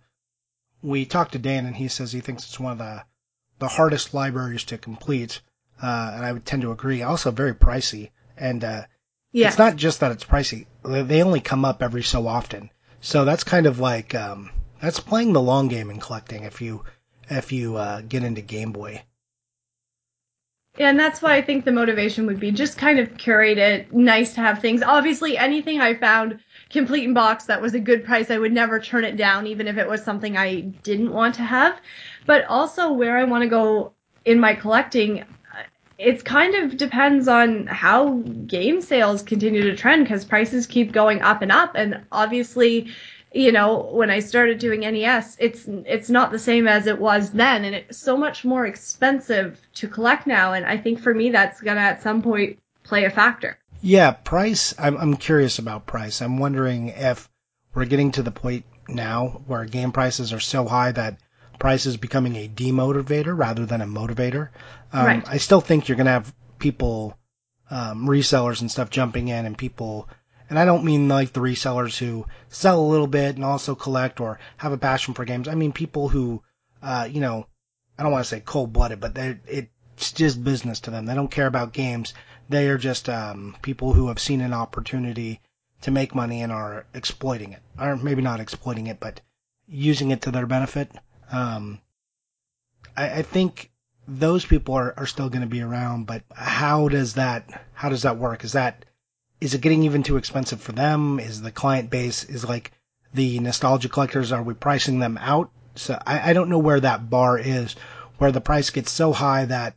we 0.82 1.06
talked 1.06 1.32
to 1.32 1.38
Dan, 1.38 1.64
and 1.64 1.76
he 1.76 1.88
says 1.88 2.12
he 2.12 2.20
thinks 2.20 2.44
it's 2.44 2.60
one 2.60 2.72
of 2.72 2.78
the 2.78 3.04
the 3.58 3.68
hardest 3.68 4.14
libraries 4.14 4.64
to 4.64 4.78
complete, 4.78 5.40
uh, 5.82 6.12
and 6.14 6.24
I 6.24 6.32
would 6.32 6.46
tend 6.46 6.62
to 6.62 6.72
agree. 6.72 7.02
Also, 7.02 7.30
very 7.30 7.54
pricey, 7.54 8.10
and 8.36 8.62
uh, 8.64 8.82
it's 9.32 9.58
not 9.58 9.76
just 9.76 10.00
that 10.00 10.12
it's 10.12 10.24
pricey; 10.24 10.66
they 10.82 11.22
only 11.22 11.40
come 11.40 11.64
up 11.64 11.82
every 11.82 12.02
so 12.02 12.26
often. 12.26 12.70
So 13.00 13.24
that's 13.24 13.44
kind 13.44 13.66
of 13.66 13.78
like 13.78 14.14
um, 14.14 14.50
that's 14.80 15.00
playing 15.00 15.32
the 15.32 15.42
long 15.42 15.68
game 15.68 15.90
in 15.90 16.00
collecting. 16.00 16.44
If 16.44 16.60
you 16.60 16.84
if 17.30 17.52
you 17.52 17.76
uh, 17.76 18.00
get 18.02 18.24
into 18.24 18.40
Game 18.40 18.72
Boy. 18.72 19.02
Yeah, 20.78 20.90
and 20.90 21.00
that's 21.00 21.20
why 21.20 21.34
I 21.34 21.42
think 21.42 21.64
the 21.64 21.72
motivation 21.72 22.26
would 22.26 22.38
be 22.38 22.52
just 22.52 22.78
kind 22.78 23.00
of 23.00 23.16
curate 23.18 23.58
it, 23.58 23.92
nice 23.92 24.34
to 24.34 24.40
have 24.40 24.60
things. 24.60 24.80
Obviously, 24.80 25.36
anything 25.36 25.80
I 25.80 25.94
found 25.94 26.38
complete 26.70 27.04
in 27.04 27.14
box 27.14 27.44
that 27.44 27.62
was 27.62 27.74
a 27.74 27.80
good 27.80 28.04
price, 28.04 28.30
I 28.30 28.38
would 28.38 28.52
never 28.52 28.78
turn 28.78 29.04
it 29.04 29.16
down, 29.16 29.46
even 29.46 29.66
if 29.68 29.78
it 29.78 29.88
was 29.88 30.02
something 30.02 30.36
I 30.36 30.60
didn't 30.60 31.12
want 31.12 31.34
to 31.36 31.42
have 31.42 31.80
but 32.28 32.44
also 32.44 32.92
where 32.92 33.16
I 33.16 33.24
want 33.24 33.42
to 33.42 33.48
go 33.48 33.94
in 34.26 34.38
my 34.38 34.54
collecting, 34.54 35.24
it 35.96 36.26
kind 36.26 36.54
of 36.54 36.76
depends 36.76 37.26
on 37.26 37.66
how 37.66 38.18
game 38.46 38.82
sales 38.82 39.22
continue 39.22 39.62
to 39.62 39.74
trend 39.74 40.04
because 40.04 40.26
prices 40.26 40.66
keep 40.66 40.92
going 40.92 41.22
up 41.22 41.40
and 41.40 41.50
up. 41.50 41.72
And 41.74 42.04
obviously, 42.12 42.92
you 43.32 43.50
know, 43.50 43.88
when 43.92 44.10
I 44.10 44.18
started 44.20 44.58
doing 44.58 44.80
NES, 44.80 45.38
it's 45.40 45.64
it's 45.86 46.10
not 46.10 46.30
the 46.30 46.38
same 46.38 46.68
as 46.68 46.86
it 46.86 46.98
was 46.98 47.30
then, 47.30 47.64
and 47.64 47.74
it's 47.74 47.96
so 47.96 48.14
much 48.14 48.44
more 48.44 48.66
expensive 48.66 49.58
to 49.76 49.88
collect 49.88 50.26
now. 50.26 50.52
And 50.52 50.66
I 50.66 50.76
think 50.76 51.00
for 51.00 51.14
me, 51.14 51.30
that's 51.30 51.62
gonna 51.62 51.80
at 51.80 52.02
some 52.02 52.20
point 52.20 52.58
play 52.82 53.04
a 53.04 53.10
factor. 53.10 53.58
Yeah, 53.80 54.10
price. 54.10 54.74
I'm 54.78 54.96
I'm 54.96 55.16
curious 55.16 55.58
about 55.58 55.86
price. 55.86 56.20
I'm 56.20 56.38
wondering 56.38 56.88
if 56.88 57.28
we're 57.74 57.84
getting 57.84 58.12
to 58.12 58.22
the 58.22 58.30
point 58.30 58.64
now 58.88 59.42
where 59.46 59.64
game 59.64 59.92
prices 59.92 60.32
are 60.32 60.40
so 60.40 60.66
high 60.66 60.92
that 60.92 61.18
price 61.58 61.86
is 61.86 61.96
becoming 61.96 62.36
a 62.36 62.48
demotivator 62.48 63.36
rather 63.36 63.66
than 63.66 63.80
a 63.80 63.86
motivator. 63.86 64.48
Um, 64.92 65.06
right. 65.06 65.28
I 65.28 65.38
still 65.38 65.60
think 65.60 65.88
you're 65.88 65.96
going 65.96 66.06
to 66.06 66.12
have 66.12 66.34
people, 66.58 67.18
um, 67.70 68.06
resellers 68.06 68.60
and 68.60 68.70
stuff 68.70 68.90
jumping 68.90 69.28
in 69.28 69.44
and 69.44 69.58
people, 69.58 70.08
and 70.48 70.58
I 70.58 70.64
don't 70.64 70.84
mean 70.84 71.08
like 71.08 71.32
the 71.32 71.40
resellers 71.40 71.98
who 71.98 72.26
sell 72.48 72.80
a 72.80 72.86
little 72.86 73.06
bit 73.06 73.36
and 73.36 73.44
also 73.44 73.74
collect 73.74 74.20
or 74.20 74.38
have 74.56 74.72
a 74.72 74.78
passion 74.78 75.14
for 75.14 75.24
games. 75.24 75.48
I 75.48 75.54
mean 75.54 75.72
people 75.72 76.08
who, 76.08 76.42
uh, 76.82 77.08
you 77.10 77.20
know, 77.20 77.46
I 77.98 78.02
don't 78.02 78.12
want 78.12 78.24
to 78.24 78.28
say 78.28 78.40
cold 78.40 78.72
blooded, 78.72 79.00
but 79.00 79.14
they 79.14 79.68
it's 79.98 80.12
just 80.12 80.44
business 80.44 80.78
to 80.78 80.92
them. 80.92 81.06
They 81.06 81.14
don't 81.16 81.30
care 81.30 81.48
about 81.48 81.72
games. 81.72 82.14
They 82.48 82.68
are 82.68 82.78
just 82.78 83.08
um, 83.08 83.56
people 83.62 83.94
who 83.94 84.06
have 84.06 84.20
seen 84.20 84.40
an 84.40 84.54
opportunity 84.54 85.40
to 85.80 85.90
make 85.90 86.14
money 86.14 86.40
and 86.40 86.52
are 86.52 86.86
exploiting 86.94 87.52
it, 87.52 87.62
or 87.76 87.96
maybe 87.96 88.22
not 88.22 88.38
exploiting 88.38 88.86
it, 88.86 89.00
but 89.00 89.20
using 89.66 90.12
it 90.12 90.22
to 90.22 90.30
their 90.30 90.46
benefit. 90.46 90.92
Um, 91.32 91.80
I, 92.96 93.10
I 93.10 93.22
think 93.22 93.72
those 94.06 94.46
people 94.46 94.74
are, 94.74 94.94
are 94.96 95.06
still 95.06 95.28
going 95.30 95.42
to 95.42 95.48
be 95.48 95.62
around, 95.62 96.06
but 96.06 96.22
how 96.32 96.86
does 96.86 97.14
that 97.14 97.66
how 97.74 97.88
does 97.88 98.02
that 98.02 98.18
work? 98.18 98.44
Is 98.44 98.52
that 98.52 98.84
is 99.40 99.54
it 99.54 99.62
getting 99.62 99.82
even 99.82 100.04
too 100.04 100.16
expensive 100.16 100.60
for 100.60 100.70
them? 100.70 101.18
Is 101.18 101.42
the 101.42 101.50
client 101.50 101.90
base 101.90 102.22
is 102.22 102.44
like 102.44 102.70
the 103.12 103.40
nostalgia 103.40 103.88
collectors? 103.88 104.30
Are 104.30 104.44
we 104.44 104.54
pricing 104.54 105.00
them 105.00 105.18
out? 105.20 105.50
So 105.74 106.00
I, 106.06 106.30
I 106.30 106.32
don't 106.34 106.50
know 106.50 106.58
where 106.58 106.78
that 106.78 107.10
bar 107.10 107.36
is, 107.36 107.74
where 108.18 108.30
the 108.30 108.40
price 108.40 108.70
gets 108.70 108.92
so 108.92 109.12
high 109.12 109.44
that 109.46 109.74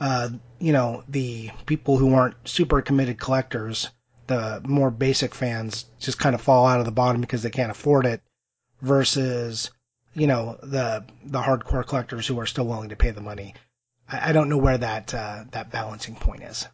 uh, 0.00 0.28
you 0.58 0.72
know 0.72 1.04
the 1.08 1.50
people 1.66 1.96
who 1.96 2.14
aren't 2.14 2.36
super 2.48 2.82
committed 2.82 3.18
collectors, 3.18 3.90
the 4.26 4.60
more 4.64 4.90
basic 4.90 5.34
fans, 5.34 5.86
just 5.98 6.18
kind 6.18 6.34
of 6.34 6.40
fall 6.40 6.66
out 6.66 6.80
of 6.80 6.86
the 6.86 6.92
bottom 6.92 7.20
because 7.20 7.42
they 7.42 7.50
can't 7.50 7.70
afford 7.70 8.06
it, 8.06 8.22
versus 8.82 9.70
you 10.14 10.26
know 10.26 10.58
the 10.62 11.04
the 11.24 11.40
hardcore 11.40 11.86
collectors 11.86 12.26
who 12.26 12.38
are 12.40 12.46
still 12.46 12.66
willing 12.66 12.88
to 12.90 12.96
pay 12.96 13.10
the 13.10 13.20
money. 13.20 13.54
I, 14.08 14.30
I 14.30 14.32
don't 14.32 14.48
know 14.48 14.58
where 14.58 14.78
that 14.78 15.14
uh, 15.14 15.44
that 15.52 15.70
balancing 15.70 16.16
point 16.16 16.42
is. 16.42 16.66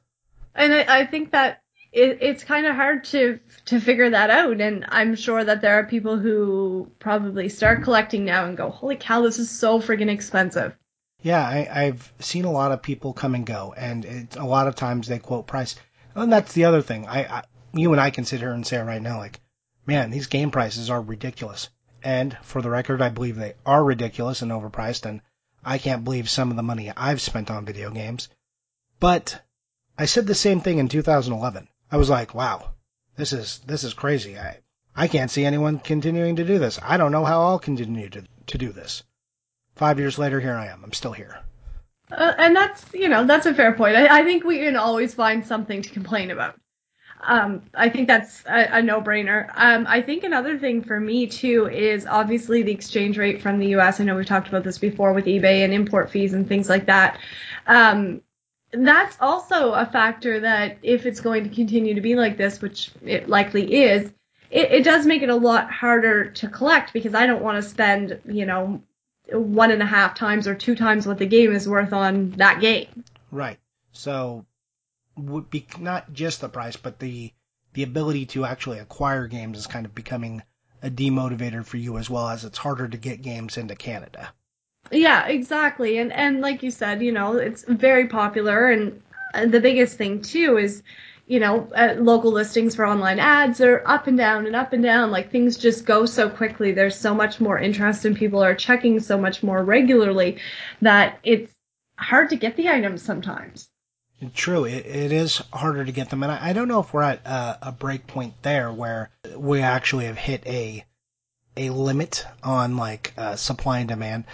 And 0.54 0.72
I, 0.72 1.00
I 1.00 1.06
think 1.06 1.32
that 1.32 1.62
it, 1.92 2.18
it's 2.20 2.44
kind 2.44 2.66
of 2.66 2.76
hard 2.76 3.04
to 3.04 3.38
to 3.66 3.80
figure 3.80 4.10
that 4.10 4.30
out. 4.30 4.60
And 4.60 4.84
I'm 4.88 5.14
sure 5.14 5.42
that 5.44 5.60
there 5.60 5.74
are 5.78 5.84
people 5.84 6.18
who 6.18 6.90
probably 6.98 7.48
start 7.48 7.82
collecting 7.82 8.24
now 8.24 8.46
and 8.46 8.56
go, 8.56 8.70
"Holy 8.70 8.96
cow, 8.96 9.22
this 9.22 9.38
is 9.38 9.50
so 9.50 9.80
friggin' 9.80 10.10
expensive." 10.10 10.76
Yeah, 11.22 11.46
I, 11.46 11.68
I've 11.70 12.12
seen 12.18 12.46
a 12.46 12.50
lot 12.50 12.72
of 12.72 12.82
people 12.82 13.12
come 13.12 13.34
and 13.34 13.44
go, 13.44 13.74
and 13.76 14.04
it's, 14.04 14.36
a 14.36 14.44
lot 14.44 14.68
of 14.68 14.74
times 14.74 15.06
they 15.06 15.18
quote 15.18 15.46
price. 15.46 15.76
Oh, 16.16 16.22
and 16.22 16.32
that's 16.32 16.54
the 16.54 16.64
other 16.64 16.80
thing. 16.80 17.06
I, 17.06 17.24
I 17.24 17.44
you 17.72 17.92
and 17.92 18.00
I 18.00 18.10
can 18.10 18.24
sit 18.24 18.40
here 18.40 18.52
and 18.52 18.66
say 18.66 18.78
right 18.78 19.02
now, 19.02 19.18
like, 19.18 19.40
man, 19.86 20.10
these 20.10 20.26
game 20.26 20.50
prices 20.50 20.90
are 20.90 21.00
ridiculous. 21.00 21.68
And 22.02 22.36
for 22.42 22.62
the 22.62 22.70
record, 22.70 23.02
I 23.02 23.10
believe 23.10 23.36
they 23.36 23.54
are 23.66 23.84
ridiculous 23.84 24.40
and 24.40 24.50
overpriced, 24.50 25.04
and 25.04 25.20
I 25.62 25.76
can't 25.76 26.04
believe 26.04 26.30
some 26.30 26.50
of 26.50 26.56
the 26.56 26.62
money 26.62 26.90
I've 26.96 27.20
spent 27.20 27.50
on 27.50 27.66
video 27.66 27.90
games. 27.90 28.28
But 28.98 29.42
I 29.98 30.06
said 30.06 30.26
the 30.26 30.34
same 30.34 30.62
thing 30.62 30.78
in 30.78 30.88
2011. 30.88 31.68
I 31.92 31.96
was 31.98 32.08
like, 32.08 32.34
wow, 32.34 32.70
this 33.16 33.34
is, 33.34 33.60
this 33.66 33.84
is 33.84 33.92
crazy. 33.92 34.38
I, 34.38 34.60
I 34.96 35.06
can't 35.06 35.30
see 35.30 35.44
anyone 35.44 35.78
continuing 35.78 36.36
to 36.36 36.44
do 36.44 36.58
this. 36.58 36.78
I 36.82 36.96
don't 36.96 37.12
know 37.12 37.24
how 37.26 37.42
I'll 37.42 37.58
continue 37.58 38.08
to, 38.08 38.24
to 38.46 38.58
do 38.58 38.72
this. 38.72 39.02
Five 39.76 39.98
years 39.98 40.18
later, 40.18 40.40
here 40.40 40.54
I 40.54 40.66
am. 40.66 40.82
I'm 40.84 40.92
still 40.92 41.12
here. 41.12 41.38
Uh, 42.12 42.34
and 42.38 42.54
that's, 42.54 42.84
you 42.92 43.08
know, 43.08 43.24
that's 43.24 43.46
a 43.46 43.54
fair 43.54 43.72
point. 43.72 43.96
I, 43.96 44.20
I 44.20 44.24
think 44.24 44.44
we 44.44 44.58
can 44.58 44.76
always 44.76 45.14
find 45.14 45.46
something 45.46 45.82
to 45.82 45.90
complain 45.90 46.30
about. 46.30 46.60
Um, 47.22 47.62
I 47.74 47.88
think 47.88 48.08
that's 48.08 48.42
a, 48.46 48.78
a 48.78 48.82
no-brainer. 48.82 49.50
Um, 49.54 49.86
I 49.86 50.00
think 50.00 50.24
another 50.24 50.58
thing 50.58 50.82
for 50.82 50.98
me 50.98 51.26
too 51.26 51.68
is 51.68 52.06
obviously 52.06 52.62
the 52.62 52.72
exchange 52.72 53.18
rate 53.18 53.42
from 53.42 53.58
the 53.58 53.68
U.S. 53.68 54.00
I 54.00 54.04
know 54.04 54.16
we've 54.16 54.26
talked 54.26 54.48
about 54.48 54.64
this 54.64 54.78
before 54.78 55.12
with 55.12 55.26
eBay 55.26 55.64
and 55.64 55.72
import 55.72 56.10
fees 56.10 56.32
and 56.32 56.48
things 56.48 56.68
like 56.68 56.86
that. 56.86 57.18
Um, 57.66 58.22
that's 58.72 59.16
also 59.20 59.72
a 59.72 59.84
factor 59.84 60.40
that 60.40 60.78
if 60.82 61.04
it's 61.04 61.20
going 61.20 61.44
to 61.44 61.54
continue 61.54 61.94
to 61.94 62.00
be 62.00 62.14
like 62.14 62.36
this, 62.36 62.62
which 62.62 62.90
it 63.04 63.28
likely 63.28 63.82
is, 63.82 64.10
it, 64.50 64.70
it 64.72 64.84
does 64.84 65.06
make 65.06 65.22
it 65.22 65.28
a 65.28 65.34
lot 65.34 65.70
harder 65.70 66.30
to 66.30 66.48
collect 66.48 66.92
because 66.92 67.14
I 67.14 67.26
don't 67.26 67.42
want 67.42 67.62
to 67.62 67.68
spend, 67.68 68.20
you 68.24 68.46
know, 68.46 68.82
one 69.32 69.70
and 69.70 69.82
a 69.82 69.86
half 69.86 70.14
times 70.14 70.46
or 70.46 70.54
two 70.54 70.74
times 70.74 71.06
what 71.06 71.18
the 71.18 71.26
game 71.26 71.52
is 71.52 71.68
worth 71.68 71.92
on 71.92 72.30
that 72.32 72.60
game. 72.60 73.04
Right. 73.30 73.58
So 73.92 74.46
would 75.16 75.50
be 75.50 75.66
not 75.78 76.12
just 76.12 76.40
the 76.40 76.48
price, 76.48 76.76
but 76.76 76.98
the 76.98 77.32
the 77.72 77.82
ability 77.82 78.26
to 78.26 78.44
actually 78.44 78.78
acquire 78.78 79.26
games 79.28 79.58
is 79.58 79.66
kind 79.66 79.86
of 79.86 79.94
becoming 79.94 80.42
a 80.82 80.90
demotivator 80.90 81.64
for 81.64 81.76
you 81.76 81.98
as 81.98 82.10
well 82.10 82.28
as 82.28 82.44
it's 82.44 82.58
harder 82.58 82.88
to 82.88 82.96
get 82.96 83.22
games 83.22 83.56
into 83.56 83.76
Canada. 83.76 84.32
Yeah, 84.90 85.26
exactly. 85.26 85.98
And 85.98 86.12
and 86.12 86.40
like 86.40 86.62
you 86.62 86.70
said, 86.70 87.02
you 87.02 87.12
know, 87.12 87.36
it's 87.36 87.64
very 87.64 88.08
popular 88.08 88.70
and 88.70 89.02
uh, 89.34 89.46
the 89.46 89.60
biggest 89.60 89.96
thing 89.96 90.22
too 90.22 90.58
is 90.58 90.82
you 91.30 91.38
know, 91.38 91.68
uh, 91.76 91.94
local 91.96 92.32
listings 92.32 92.74
for 92.74 92.84
online 92.84 93.20
ads 93.20 93.60
are 93.60 93.84
up 93.86 94.08
and 94.08 94.18
down 94.18 94.46
and 94.46 94.56
up 94.56 94.72
and 94.72 94.82
down. 94.82 95.12
Like 95.12 95.30
things 95.30 95.56
just 95.56 95.86
go 95.86 96.04
so 96.04 96.28
quickly. 96.28 96.72
There's 96.72 96.96
so 96.96 97.14
much 97.14 97.40
more 97.40 97.56
interest 97.56 98.04
and 98.04 98.16
people 98.16 98.42
are 98.42 98.56
checking 98.56 98.98
so 98.98 99.16
much 99.16 99.40
more 99.40 99.62
regularly 99.62 100.38
that 100.82 101.20
it's 101.22 101.52
hard 101.96 102.30
to 102.30 102.36
get 102.36 102.56
the 102.56 102.68
items 102.68 103.02
sometimes. 103.02 103.68
True, 104.34 104.64
it, 104.64 104.84
it 104.84 105.12
is 105.12 105.40
harder 105.52 105.84
to 105.84 105.92
get 105.92 106.10
them, 106.10 106.24
and 106.24 106.32
I, 106.32 106.50
I 106.50 106.52
don't 106.52 106.66
know 106.66 106.80
if 106.80 106.92
we're 106.92 107.02
at 107.02 107.24
a, 107.24 107.68
a 107.68 107.72
break 107.72 108.08
point 108.08 108.34
there 108.42 108.72
where 108.72 109.10
we 109.36 109.60
actually 109.60 110.06
have 110.06 110.18
hit 110.18 110.44
a 110.46 110.84
a 111.56 111.70
limit 111.70 112.26
on 112.42 112.76
like 112.76 113.14
uh, 113.16 113.36
supply 113.36 113.78
and 113.78 113.88
demand, 113.88 114.24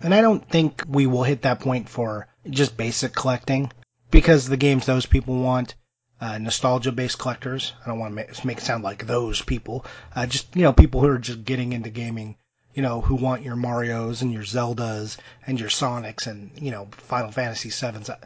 and 0.00 0.14
I 0.14 0.20
don't 0.20 0.48
think 0.48 0.84
we 0.88 1.06
will 1.06 1.24
hit 1.24 1.42
that 1.42 1.60
point 1.60 1.88
for 1.88 2.28
just 2.48 2.76
basic 2.76 3.14
collecting 3.14 3.72
because 4.10 4.46
the 4.46 4.56
games 4.56 4.86
those 4.86 5.06
people 5.06 5.36
want 5.42 5.74
uh, 6.20 6.38
nostalgia-based 6.38 7.18
collectors. 7.18 7.74
I 7.84 7.88
don't 7.88 7.98
want 7.98 8.12
to 8.12 8.14
make, 8.14 8.44
make 8.44 8.58
it 8.58 8.64
sound 8.64 8.84
like 8.84 9.06
those 9.06 9.42
people. 9.42 9.84
Uh, 10.14 10.26
just 10.26 10.54
you 10.56 10.62
know, 10.62 10.72
people 10.72 11.00
who 11.00 11.08
are 11.08 11.18
just 11.18 11.44
getting 11.44 11.72
into 11.72 11.90
gaming. 11.90 12.36
You 12.74 12.82
know, 12.82 13.00
who 13.00 13.14
want 13.14 13.42
your 13.42 13.56
Mario's 13.56 14.20
and 14.20 14.30
your 14.32 14.42
Zeldas 14.42 15.16
and 15.46 15.58
your 15.58 15.70
Sonics 15.70 16.26
and 16.26 16.50
you 16.60 16.70
know 16.70 16.88
Final 16.92 17.32
Fantasy 17.32 17.70
sevens. 17.70 18.10
Uh, 18.10 18.18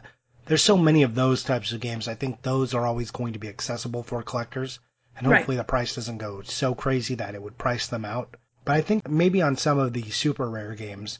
there's 0.45 0.63
so 0.63 0.75
many 0.75 1.03
of 1.03 1.15
those 1.15 1.43
types 1.43 1.71
of 1.71 1.79
games. 1.79 2.07
I 2.07 2.15
think 2.15 2.41
those 2.41 2.73
are 2.73 2.85
always 2.85 3.11
going 3.11 3.33
to 3.33 3.39
be 3.39 3.47
accessible 3.47 4.03
for 4.03 4.21
collectors, 4.23 4.79
and 5.15 5.25
hopefully 5.25 5.55
right. 5.55 5.63
the 5.63 5.69
price 5.69 5.95
doesn't 5.95 6.17
go 6.17 6.41
so 6.41 6.75
crazy 6.75 7.15
that 7.15 7.35
it 7.35 7.41
would 7.41 7.57
price 7.57 7.87
them 7.87 8.03
out. 8.03 8.35
But 8.65 8.75
I 8.75 8.81
think 8.81 9.07
maybe 9.07 9.41
on 9.41 9.55
some 9.55 9.79
of 9.79 9.93
the 9.93 10.09
super 10.11 10.49
rare 10.49 10.75
games, 10.75 11.19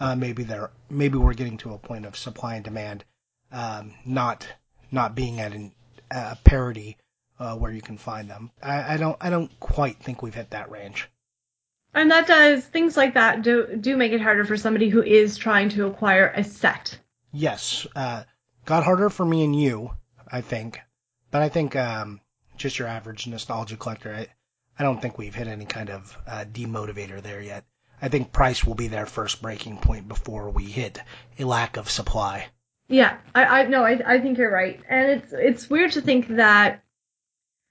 uh, 0.00 0.16
maybe 0.16 0.42
they're 0.44 0.70
maybe 0.88 1.18
we're 1.18 1.34
getting 1.34 1.58
to 1.58 1.74
a 1.74 1.78
point 1.78 2.06
of 2.06 2.16
supply 2.16 2.54
and 2.54 2.64
demand, 2.64 3.04
um, 3.52 3.94
not 4.04 4.46
not 4.90 5.14
being 5.14 5.40
at 5.40 5.52
an, 5.52 5.72
a 6.10 6.36
parody 6.44 6.96
uh, 7.38 7.56
where 7.56 7.72
you 7.72 7.82
can 7.82 7.96
find 7.96 8.28
them. 8.28 8.50
I, 8.62 8.94
I 8.94 8.96
don't 8.96 9.16
I 9.20 9.30
don't 9.30 9.50
quite 9.60 9.96
think 9.98 10.22
we've 10.22 10.34
hit 10.34 10.50
that 10.50 10.70
range. 10.70 11.08
And 11.92 12.10
that 12.10 12.28
does 12.28 12.64
things 12.64 12.96
like 12.96 13.14
that 13.14 13.42
do 13.42 13.76
do 13.80 13.96
make 13.96 14.12
it 14.12 14.20
harder 14.20 14.44
for 14.44 14.56
somebody 14.56 14.88
who 14.88 15.02
is 15.02 15.36
trying 15.36 15.70
to 15.70 15.86
acquire 15.86 16.32
a 16.34 16.44
set. 16.44 16.98
Yes, 17.32 17.86
uh, 17.96 18.24
got 18.64 18.84
harder 18.84 19.10
for 19.10 19.24
me 19.24 19.44
and 19.44 19.58
you, 19.58 19.90
I 20.30 20.40
think. 20.40 20.80
But 21.30 21.42
I 21.42 21.48
think 21.48 21.76
um, 21.76 22.20
just 22.56 22.78
your 22.78 22.88
average 22.88 23.26
nostalgia 23.26 23.76
collector, 23.76 24.12
I, 24.12 24.26
I 24.78 24.82
don't 24.82 25.00
think 25.00 25.16
we've 25.16 25.34
hit 25.34 25.48
any 25.48 25.64
kind 25.64 25.90
of 25.90 26.16
uh, 26.26 26.44
demotivator 26.50 27.22
there 27.22 27.40
yet. 27.40 27.64
I 28.02 28.08
think 28.08 28.32
price 28.32 28.64
will 28.64 28.74
be 28.74 28.88
their 28.88 29.06
first 29.06 29.42
breaking 29.42 29.78
point 29.78 30.08
before 30.08 30.50
we 30.50 30.64
hit 30.64 30.98
a 31.38 31.44
lack 31.44 31.76
of 31.76 31.90
supply. 31.90 32.48
Yeah, 32.90 33.18
I, 33.36 33.44
I 33.44 33.66
no, 33.68 33.84
I, 33.84 34.00
I 34.04 34.18
think 34.18 34.36
you're 34.36 34.50
right, 34.50 34.80
and 34.88 35.12
it's 35.12 35.32
it's 35.32 35.70
weird 35.70 35.92
to 35.92 36.00
think 36.00 36.26
that 36.26 36.82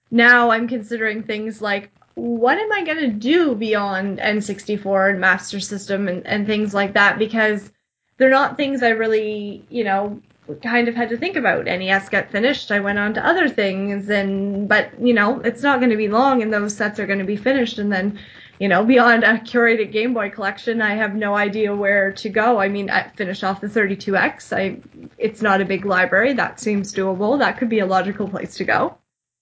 now 0.10 0.50
I'm 0.50 0.66
considering 0.66 1.24
things 1.24 1.62
like 1.62 1.92
what 2.16 2.58
am 2.58 2.72
I 2.72 2.86
gonna 2.86 3.10
do 3.10 3.54
beyond 3.54 4.20
N64 4.20 5.10
and 5.12 5.20
Master 5.20 5.60
System 5.60 6.08
and, 6.08 6.26
and 6.26 6.48
things 6.48 6.74
like 6.74 6.94
that 6.94 7.20
because 7.20 7.70
they're 8.18 8.30
not 8.30 8.56
things 8.56 8.82
I 8.82 8.90
really 8.90 9.66
you 9.70 9.84
know 9.84 10.22
kind 10.64 10.88
of 10.88 10.96
had 10.96 11.10
to 11.10 11.18
think 11.18 11.36
about. 11.36 11.66
NES 11.66 12.08
got 12.08 12.32
finished, 12.32 12.72
I 12.72 12.80
went 12.80 12.98
on 12.98 13.14
to 13.16 13.26
other 13.26 13.50
things, 13.50 14.10
and 14.10 14.70
but 14.70 14.90
you 15.02 15.14
know 15.14 15.42
it's 15.42 15.64
not 15.64 15.80
going 15.80 15.92
to 15.92 15.98
be 15.98 16.08
long, 16.08 16.42
and 16.42 16.54
those 16.54 16.74
sets 16.78 16.98
are 16.98 17.08
going 17.08 17.20
to 17.20 17.26
be 17.26 17.36
finished, 17.36 17.78
and 17.78 17.92
then 17.92 18.18
you 18.60 18.68
know 18.68 18.84
beyond 18.84 19.24
a 19.24 19.40
curated 19.40 19.92
Game 19.92 20.14
Boy 20.14 20.30
collection, 20.30 20.82
I 20.82 20.96
have 20.96 21.16
no 21.16 21.36
idea 21.36 21.76
where 21.76 22.12
to 22.14 22.30
go. 22.30 22.60
I 22.60 22.70
mean, 22.70 22.90
I 22.90 23.10
finished 23.10 23.44
off 23.44 23.62
the 23.62 23.68
32X. 23.68 24.56
I 24.56 24.82
it's 25.18 25.42
not 25.42 25.62
a 25.62 25.66
big 25.66 25.86
library, 25.86 26.34
that 26.34 26.60
seems 26.60 26.94
doable. 26.94 27.40
That 27.40 27.58
could 27.58 27.70
be 27.70 27.80
a 27.80 27.86
logical 27.86 28.28
place 28.28 28.56
to 28.56 28.66
go. 28.66 28.98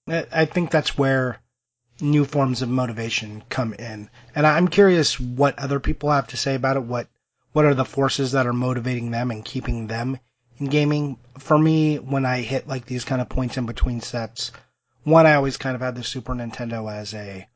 I 0.07 0.45
think 0.45 0.71
that's 0.71 0.97
where 0.97 1.37
new 1.99 2.23
forms 2.23 2.61
of 2.61 2.69
motivation 2.69 3.43
come 3.49 3.73
in, 3.73 4.09
and 4.35 4.47
I'm 4.47 4.69
curious 4.69 5.19
what 5.19 5.59
other 5.59 5.81
people 5.81 6.11
have 6.11 6.27
to 6.27 6.37
say 6.37 6.55
about 6.55 6.77
it. 6.77 6.83
What 6.83 7.07
what 7.51 7.65
are 7.65 7.73
the 7.73 7.85
forces 7.85 8.33
that 8.33 8.45
are 8.45 8.53
motivating 8.53 9.11
them 9.11 9.31
and 9.31 9.43
keeping 9.43 9.87
them 9.87 10.19
in 10.59 10.67
gaming. 10.67 11.17
For 11.39 11.57
me, 11.57 11.97
when 11.97 12.25
I 12.25 12.41
hit 12.41 12.67
like 12.67 12.85
these 12.85 13.05
kind 13.05 13.21
of 13.21 13.29
points 13.29 13.57
in 13.57 13.65
between 13.65 14.01
sets, 14.01 14.51
one 15.03 15.25
I 15.25 15.35
always 15.35 15.57
kind 15.57 15.75
of 15.75 15.81
had 15.81 15.95
the 15.95 16.03
Super 16.03 16.33
Nintendo 16.33 16.91
as 16.91 17.13
a 17.13 17.47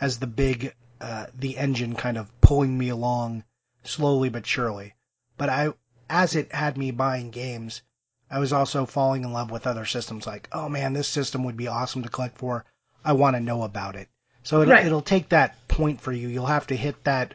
as 0.00 0.18
the 0.18 0.26
big 0.26 0.74
uh, 1.02 1.26
the 1.34 1.58
engine 1.58 1.94
kind 1.96 2.16
of 2.16 2.40
pulling 2.40 2.78
me 2.78 2.88
along 2.88 3.44
slowly 3.82 4.28
but 4.28 4.46
surely. 4.46 4.94
But 5.36 5.48
I 5.48 5.72
as 6.08 6.36
it 6.36 6.52
had 6.52 6.78
me 6.78 6.90
buying 6.90 7.30
games, 7.30 7.82
I 8.30 8.38
was 8.38 8.52
also 8.52 8.86
falling 8.86 9.24
in 9.24 9.32
love 9.32 9.50
with 9.50 9.66
other 9.66 9.84
systems 9.84 10.26
like, 10.26 10.48
oh 10.52 10.68
man, 10.68 10.92
this 10.92 11.08
system 11.08 11.42
would 11.44 11.56
be 11.56 11.68
awesome 11.68 12.02
to 12.02 12.08
collect 12.08 12.38
for. 12.38 12.64
I 13.04 13.12
want 13.14 13.34
to 13.34 13.40
know 13.40 13.62
about 13.62 13.96
it. 13.96 14.08
So 14.42 14.62
it'll, 14.62 14.74
right. 14.74 14.86
it'll 14.86 15.02
take 15.02 15.30
that 15.30 15.68
point 15.68 16.00
for 16.00 16.12
you. 16.12 16.28
You'll 16.28 16.46
have 16.46 16.66
to 16.68 16.76
hit 16.76 17.04
that 17.04 17.34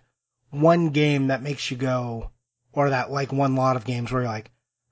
one 0.49 0.89
game 0.89 1.27
that 1.27 1.41
makes 1.41 1.69
you 1.69 1.77
go, 1.77 2.31
or 2.71 2.89
that 2.89 3.11
like 3.11 3.33
one 3.33 3.55
lot 3.55 3.75
of 3.75 3.85
games 3.85 4.11
where 4.11 4.21
you're 4.21 4.31
like, 4.31 4.49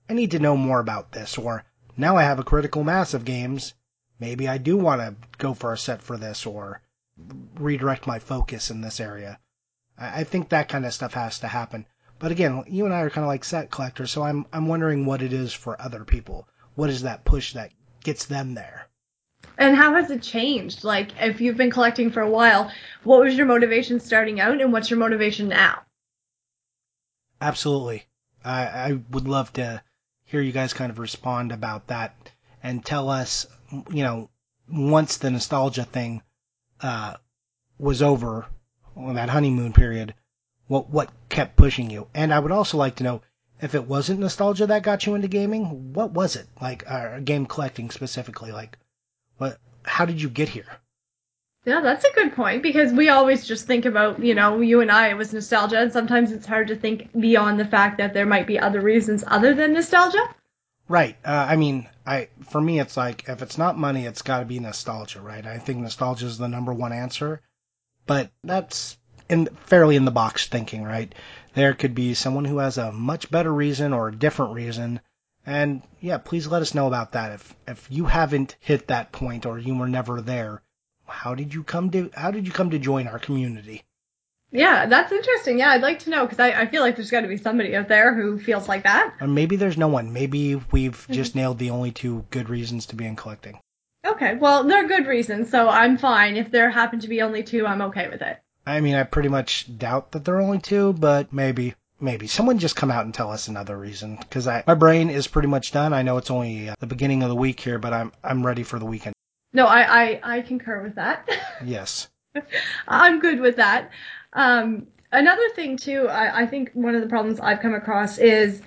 I 0.10 0.14
need 0.14 0.32
to 0.32 0.40
know 0.40 0.58
more 0.58 0.80
about 0.80 1.12
this, 1.12 1.38
or 1.38 1.64
now 1.96 2.18
I 2.18 2.24
have 2.24 2.40
a 2.40 2.44
critical 2.44 2.84
mass 2.84 3.14
of 3.14 3.26
games. 3.26 3.74
Maybe 4.20 4.48
I 4.48 4.58
do 4.58 4.78
want 4.78 5.02
to 5.02 5.16
go 5.38 5.54
for 5.54 5.74
a 5.74 5.78
set 5.78 6.02
for 6.02 6.18
this, 6.18 6.46
or 6.46 6.82
redirect 7.58 8.08
my 8.08 8.20
focus 8.20 8.70
in 8.70 8.82
this 8.82 9.00
area. 9.00 9.40
I 9.98 10.24
think 10.26 10.50
that 10.50 10.68
kind 10.68 10.86
of 10.86 10.94
stuff 10.94 11.14
has 11.14 11.40
to 11.40 11.48
happen. 11.48 11.86
But 12.20 12.32
again, 12.32 12.64
you 12.68 12.86
and 12.86 12.94
I 12.94 13.02
are 13.02 13.10
kind 13.10 13.24
of 13.24 13.30
like 13.30 13.44
set 13.44 13.72
collectors, 13.72 14.12
so 14.12 14.24
I'm 14.24 14.46
I'm 14.52 14.68
wondering 14.68 15.06
what 15.06 15.22
it 15.22 15.34
is 15.34 15.54
for 15.54 15.82
other 15.82 16.04
people. 16.04 16.48
What 16.76 16.90
is 16.90 17.02
that 17.04 17.26
push 17.26 17.54
that 17.54 17.72
gets 18.04 18.26
them 18.26 18.54
there? 18.54 18.88
And 19.58 19.76
how 19.76 19.94
has 19.94 20.12
it 20.12 20.22
changed? 20.22 20.84
Like, 20.84 21.12
if 21.22 21.40
you've 21.40 21.58
been 21.58 21.72
collecting 21.72 22.10
for 22.10 22.22
a 22.22 22.30
while, 22.30 22.72
what 23.04 23.22
was 23.22 23.36
your 23.36 23.46
motivation 23.46 24.00
starting 24.00 24.40
out, 24.40 24.60
and 24.60 24.74
what's 24.74 24.90
your 24.90 25.00
motivation 25.00 25.48
now? 25.48 25.84
Absolutely. 27.40 28.06
I, 28.44 28.66
I 28.66 29.00
would 29.12 29.28
love 29.28 29.54
to 29.54 29.82
hear 30.26 30.42
you 30.42 30.52
guys 30.52 30.74
kind 30.74 30.92
of 30.92 31.00
respond 31.00 31.52
about 31.52 31.88
that 31.88 32.16
and 32.64 32.84
tell 32.84 33.10
us, 33.10 33.46
you 33.90 34.04
know, 34.04 34.30
once 34.70 35.18
the 35.18 35.32
nostalgia 35.32 35.84
thing 35.84 36.22
uh, 36.82 37.16
was 37.78 38.02
over, 38.02 38.46
on 38.96 39.16
that 39.16 39.30
honeymoon 39.30 39.74
period, 39.74 40.14
what 40.68 40.90
what 40.90 41.12
kept 41.30 41.56
pushing 41.56 41.90
you? 41.90 42.08
And 42.14 42.34
I 42.34 42.40
would 42.40 42.52
also 42.52 42.78
like 42.78 42.96
to 42.96 43.04
know 43.04 43.22
if 43.62 43.76
it 43.76 43.88
wasn't 43.88 44.20
nostalgia 44.20 44.68
that 44.68 44.84
got 44.84 45.06
you 45.06 45.16
into 45.16 45.28
gaming, 45.28 45.94
what 45.94 46.12
was 46.12 46.36
it? 46.36 46.48
Like 46.62 46.90
uh, 46.90 47.20
game 47.20 47.46
collecting 47.46 47.90
specifically, 47.90 48.52
like 48.52 48.78
what? 49.38 49.60
How 49.84 50.06
did 50.06 50.22
you 50.22 50.30
get 50.30 50.50
here? 50.50 50.80
Yeah, 51.66 51.82
that's 51.82 52.06
a 52.06 52.14
good 52.14 52.36
point 52.36 52.62
because 52.62 52.94
we 52.94 53.10
always 53.10 53.48
just 53.48 53.66
think 53.66 53.86
about, 53.86 54.24
you 54.24 54.36
know, 54.36 54.62
you 54.62 54.82
and 54.82 54.92
I, 54.92 55.10
it 55.10 55.18
was 55.18 55.34
nostalgia, 55.34 55.80
and 55.80 55.92
sometimes 55.92 56.32
it's 56.32 56.46
hard 56.46 56.68
to 56.68 56.76
think 56.76 57.10
beyond 57.20 57.60
the 57.60 57.66
fact 57.66 57.98
that 57.98 58.14
there 58.14 58.26
might 58.28 58.46
be 58.46 58.60
other 58.60 58.82
reasons 58.82 59.24
other 59.26 59.56
than 59.56 59.74
nostalgia. 59.74 60.24
Right. 60.88 61.18
Uh, 61.26 61.48
I 61.50 61.56
mean, 61.56 61.90
I 62.06 62.30
for 62.50 62.62
me, 62.62 62.80
it's 62.80 62.96
like 62.96 63.28
if 63.28 63.42
it's 63.42 63.58
not 63.58 63.78
money, 63.78 64.06
it's 64.06 64.22
got 64.22 64.40
to 64.40 64.46
be 64.46 64.60
nostalgia, 64.60 65.20
right? 65.20 65.46
I 65.46 65.58
think 65.58 65.80
nostalgia 65.80 66.28
is 66.28 66.38
the 66.38 66.48
number 66.48 66.74
one 66.74 66.94
answer, 66.94 67.42
but 68.06 68.32
that's 68.44 68.98
in 69.28 69.48
fairly 69.66 69.96
in 69.96 70.06
the 70.06 70.12
box 70.12 70.48
thinking, 70.48 70.84
right? 70.84 71.14
There 71.56 71.74
could 71.74 71.96
be 71.96 72.14
someone 72.14 72.46
who 72.46 72.60
has 72.60 72.78
a 72.78 72.92
much 72.92 73.32
better 73.32 73.52
reason 73.52 73.94
or 73.94 74.10
a 74.10 74.16
different 74.16 74.54
reason, 74.54 75.00
and 75.44 75.82
yeah, 76.02 76.20
please 76.20 76.46
let 76.46 76.62
us 76.62 76.76
know 76.76 76.86
about 76.86 77.14
that. 77.14 77.32
If 77.32 77.56
if 77.68 77.88
you 77.90 78.06
haven't 78.06 78.56
hit 78.60 78.88
that 78.88 79.12
point 79.12 79.48
or 79.48 79.58
you 79.58 79.76
were 79.76 79.90
never 79.90 80.22
there, 80.22 80.62
how 81.08 81.34
did 81.34 81.52
you 81.52 81.64
come 81.64 81.90
to 81.92 82.12
how 82.14 82.30
did 82.30 82.46
you 82.46 82.54
come 82.54 82.70
to 82.70 82.78
join 82.78 83.08
our 83.08 83.18
community? 83.18 83.85
Yeah, 84.56 84.86
that's 84.86 85.12
interesting. 85.12 85.60
Yeah, 85.60 85.72
I'd 85.72 85.82
like 85.82 86.00
to 86.00 86.10
know 86.10 86.26
because 86.26 86.40
I, 86.40 86.62
I 86.62 86.66
feel 86.68 86.82
like 86.82 86.96
there's 86.96 87.12
got 87.12 87.22
to 87.22 87.28
be 87.28 87.38
somebody 87.38 87.76
out 87.76 87.88
there 87.88 88.14
who 88.14 88.40
feels 88.40 88.68
like 88.68 88.84
that. 88.84 89.14
Or 89.20 89.28
maybe 89.28 89.56
there's 89.56 89.78
no 89.78 89.88
one. 89.88 90.14
Maybe 90.14 90.56
we've 90.72 90.94
mm-hmm. 90.94 91.14
just 91.14 91.36
nailed 91.36 91.60
the 91.60 91.72
only 91.72 91.92
two 91.92 92.26
good 92.30 92.50
reasons 92.50 92.88
to 92.88 92.96
be 92.96 93.06
in 93.06 93.16
collecting. 93.16 93.60
Okay, 94.06 94.36
well, 94.36 94.64
they're 94.64 94.88
good 94.88 95.08
reasons, 95.08 95.50
so 95.50 95.68
I'm 95.68 95.98
fine. 95.98 96.38
If 96.38 96.52
there 96.52 96.70
happen 96.70 97.00
to 97.00 97.08
be 97.08 97.22
only 97.22 97.44
two, 97.44 97.66
I'm 97.66 97.82
okay 97.82 98.08
with 98.08 98.22
it. 98.22 98.40
I 98.66 98.80
mean, 98.80 98.96
I 98.96 99.04
pretty 99.04 99.30
much 99.30 99.78
doubt 99.78 100.12
that 100.12 100.26
there 100.26 100.36
are 100.36 100.42
only 100.42 100.60
two, 100.60 100.94
but 100.94 101.34
maybe, 101.34 101.74
maybe 102.00 102.28
someone 102.28 102.60
just 102.60 102.76
come 102.76 102.92
out 102.92 103.06
and 103.06 103.14
tell 103.14 103.32
us 103.32 103.48
another 103.48 103.78
reason 103.78 104.18
because 104.18 104.48
I 104.48 104.64
my 104.66 104.74
brain 104.76 105.10
is 105.10 105.28
pretty 105.28 105.48
much 105.48 105.72
done. 105.72 105.94
I 105.94 106.04
know 106.04 106.18
it's 106.18 106.32
only 106.32 106.70
uh, 106.70 106.76
the 106.80 106.88
beginning 106.88 107.24
of 107.24 107.30
the 107.30 107.36
week 107.36 107.60
here, 107.60 107.80
but 107.80 107.94
I'm 107.94 108.12
I'm 108.24 108.46
ready 108.46 108.64
for 108.64 108.80
the 108.80 108.86
weekend. 108.86 109.16
No, 109.54 109.66
I, 109.68 110.04
I, 110.04 110.20
I 110.24 110.42
concur 110.42 110.82
with 110.84 110.96
that. 110.96 111.30
Yes. 111.64 112.10
I'm 112.88 113.20
good 113.20 113.40
with 113.40 113.56
that. 113.58 113.92
Um, 114.34 114.88
another 115.12 115.50
thing 115.56 115.78
too, 115.78 116.08
I, 116.08 116.42
I 116.42 116.46
think 116.46 116.72
one 116.74 116.96
of 116.96 117.02
the 117.02 117.08
problems 117.08 117.40
I've 117.40 117.60
come 117.60 117.74
across 117.74 118.18
is 118.18 118.62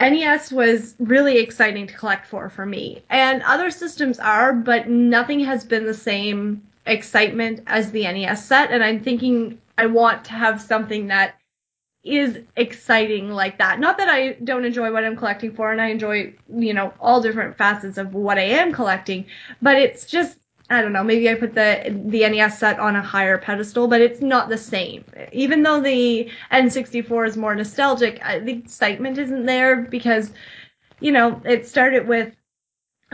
NES 0.00 0.50
was 0.52 0.94
really 0.98 1.38
exciting 1.38 1.86
to 1.86 1.94
collect 1.94 2.26
for 2.26 2.48
for 2.50 2.66
me, 2.66 3.02
and 3.10 3.42
other 3.42 3.70
systems 3.70 4.18
are, 4.18 4.52
but 4.52 4.88
nothing 4.88 5.40
has 5.40 5.64
been 5.64 5.86
the 5.86 5.94
same 5.94 6.62
excitement 6.86 7.60
as 7.68 7.92
the 7.92 8.02
NES 8.02 8.44
set. 8.44 8.72
And 8.72 8.82
I'm 8.82 9.00
thinking 9.00 9.60
I 9.78 9.86
want 9.86 10.24
to 10.24 10.32
have 10.32 10.60
something 10.60 11.06
that 11.06 11.36
is 12.02 12.40
exciting 12.56 13.30
like 13.30 13.58
that. 13.58 13.78
Not 13.78 13.96
that 13.98 14.08
I 14.08 14.32
don't 14.44 14.64
enjoy 14.64 14.92
what 14.92 15.04
I'm 15.04 15.16
collecting 15.16 15.54
for 15.54 15.70
and 15.70 15.80
I 15.80 15.86
enjoy, 15.86 16.34
you 16.52 16.74
know, 16.74 16.92
all 17.00 17.20
different 17.20 17.56
facets 17.56 17.96
of 17.96 18.12
what 18.12 18.38
I 18.38 18.42
am 18.42 18.72
collecting, 18.72 19.24
but 19.60 19.76
it's 19.76 20.04
just 20.04 20.36
I 20.72 20.82
don't 20.82 20.92
know, 20.92 21.04
maybe 21.04 21.28
I 21.30 21.34
put 21.34 21.54
the 21.54 22.02
the 22.06 22.28
NES 22.28 22.58
set 22.58 22.78
on 22.78 22.96
a 22.96 23.02
higher 23.02 23.38
pedestal, 23.38 23.88
but 23.88 24.00
it's 24.00 24.20
not 24.20 24.48
the 24.48 24.58
same. 24.58 25.04
Even 25.32 25.62
though 25.62 25.80
the 25.80 26.30
N64 26.50 27.28
is 27.28 27.36
more 27.36 27.54
nostalgic, 27.54 28.20
the 28.20 28.52
excitement 28.52 29.18
isn't 29.18 29.46
there 29.46 29.82
because 29.82 30.32
you 31.00 31.10
know, 31.12 31.42
it 31.44 31.66
started 31.66 32.06
with 32.06 32.34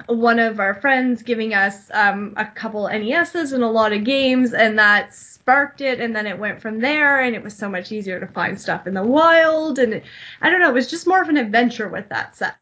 one 0.07 0.39
of 0.39 0.61
our 0.61 0.75
friends 0.75 1.23
giving 1.23 1.55
us 1.55 1.91
um, 1.93 2.35
a 2.37 2.45
couple 2.45 2.87
NESs 2.87 3.53
and 3.53 3.65
a 3.65 3.69
lot 3.69 3.93
of 3.93 4.05
games, 4.05 4.53
and 4.53 4.79
that 4.79 5.15
sparked 5.49 5.81
it 5.81 5.99
and 5.99 6.15
then 6.15 6.27
it 6.27 6.39
went 6.39 6.61
from 6.61 6.79
there 6.79 7.23
and 7.23 7.35
it 7.35 7.43
was 7.43 7.57
so 7.57 7.71
much 7.71 7.91
easier 7.91 8.21
to 8.21 8.27
find 8.27 8.61
stuff 8.61 8.87
in 8.87 8.93
the 8.93 9.03
wild 9.03 9.79
and 9.79 9.95
it, 9.95 10.05
I 10.43 10.51
don't 10.51 10.61
know, 10.61 10.69
it 10.69 10.75
was 10.75 10.91
just 10.91 11.07
more 11.07 11.23
of 11.23 11.31
an 11.31 11.39
adventure 11.39 11.89
with 11.89 12.07
that 12.11 12.37
set. 12.37 12.57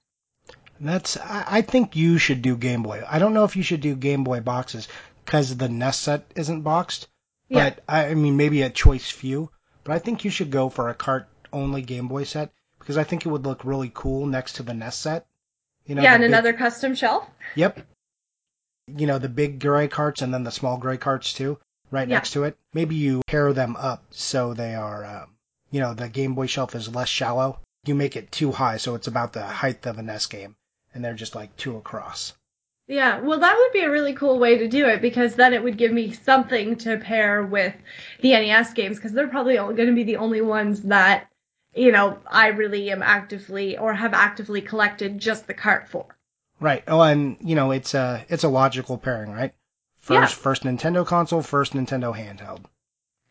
That's 0.81 1.17
I, 1.17 1.45
I 1.49 1.63
think 1.63 1.97
you 1.97 2.19
should 2.19 2.43
do 2.43 2.57
Game 2.57 2.83
Boy. 2.83 3.03
I 3.09 3.19
don't 3.19 3.35
know 3.35 3.45
if 3.45 3.57
you 3.57 3.63
should 3.63 3.81
do 3.81 3.95
Game 3.95 4.25
Boy 4.25 4.41
boxes 4.41 4.89
because 5.25 5.57
the 5.57 5.69
NES 5.69 5.97
set 5.99 6.25
isn't 6.37 6.63
boxed. 6.63 7.09
Yeah. 7.49 7.71
But 7.71 7.85
I, 7.89 8.07
I 8.09 8.15
mean, 8.15 8.37
maybe 8.37 8.63
a 8.63 8.71
choice 8.71 9.11
few. 9.11 9.51
But 9.85 9.95
I 9.95 9.99
think 10.01 10.25
you 10.25 10.31
should 10.31 10.51
go 10.51 10.69
for 10.69 10.89
a 10.89 10.95
cart 10.95 11.29
only 11.53 11.83
Game 11.83 12.09
Boy 12.09 12.25
set 12.25 12.51
because 12.79 12.97
I 12.99 13.05
think 13.05 13.25
it 13.25 13.29
would 13.29 13.45
look 13.47 13.65
really 13.65 13.91
cool 13.95 14.27
next 14.27 14.55
to 14.55 14.63
the 14.63 14.75
NES 14.75 14.97
set. 14.97 15.27
You 15.87 15.95
know, 15.95 16.03
yeah, 16.03 16.15
and 16.15 16.23
big- 16.23 16.31
another 16.31 16.53
custom 16.53 16.95
shelf. 16.95 17.25
Yep. 17.55 17.81
You 18.89 19.07
know, 19.07 19.19
the 19.19 19.29
big 19.29 19.61
gray 19.61 19.89
carts 19.89 20.23
and 20.23 20.33
then 20.35 20.45
the 20.45 20.51
small 20.51 20.77
gray 20.77 20.97
carts 20.97 21.33
too, 21.33 21.59
right 21.91 22.09
Yeah. 22.09 22.17
next 22.17 22.33
to 22.33 22.45
it. 22.45 22.57
Maybe 22.73 22.95
you 22.97 23.23
pair 23.27 23.53
them 23.53 23.77
up 23.77 24.05
so 24.11 24.55
they 24.55 24.75
are, 24.75 25.05
um, 25.05 25.37
you 25.71 25.81
know, 25.81 25.95
the 25.95 26.09
Game 26.09 26.35
Boy 26.35 26.47
shelf 26.47 26.75
is 26.75 26.95
less 26.95 27.09
shallow. 27.09 27.61
You 27.85 27.95
make 27.95 28.17
it 28.17 28.33
too 28.33 28.51
high 28.53 28.77
so 28.79 28.95
it's 28.97 29.07
about 29.07 29.33
the 29.33 29.45
height 29.45 29.87
of 29.87 29.99
a 29.99 30.03
NES 30.03 30.27
game, 30.27 30.57
and 30.97 31.05
they're 31.05 31.15
just 31.15 31.35
like 31.35 31.55
two 31.57 31.77
across. 31.77 32.35
Yeah, 32.89 33.21
well, 33.21 33.41
that 33.41 33.57
would 33.57 33.73
be 33.73 33.85
a 33.85 33.91
really 33.91 34.15
cool 34.15 34.39
way 34.39 34.59
to 34.59 34.69
do 34.69 34.87
it 34.87 35.03
because 35.03 35.35
then 35.35 35.53
it 35.53 35.63
would 35.63 35.77
give 35.77 35.93
me 35.93 36.13
something 36.13 36.77
to 36.77 36.99
pair 36.99 37.45
with 37.45 37.75
the 38.21 38.31
NES 38.31 38.73
games 38.75 38.97
because 38.97 39.13
they're 39.13 39.27
probably 39.27 39.57
going 39.57 39.77
to 39.77 39.93
be 39.93 40.05
the 40.05 40.19
only 40.19 40.41
ones 40.41 40.83
that, 40.83 41.29
you 41.75 41.91
know, 41.91 42.19
I 42.27 42.49
really 42.49 42.91
am 42.93 43.03
actively 43.03 43.77
or 43.77 43.93
have 43.93 44.15
actively 44.15 44.61
collected 44.61 45.19
just 45.19 45.49
the 45.49 45.55
cart 45.55 45.89
for. 45.89 46.17
Right. 46.61 46.85
Oh, 46.87 47.03
and 47.03 47.37
you 47.41 47.55
know, 47.55 47.73
it's 47.73 47.93
a 47.95 48.25
it's 48.29 48.45
a 48.45 48.49
logical 48.49 48.97
pairing, 48.97 49.33
right? 49.33 49.53
Yeah. 50.09 50.21
First, 50.21 50.35
first 50.37 50.63
Nintendo 50.63 51.05
console, 51.05 51.43
first 51.43 51.75
Nintendo 51.75 52.17
handheld. 52.17 52.65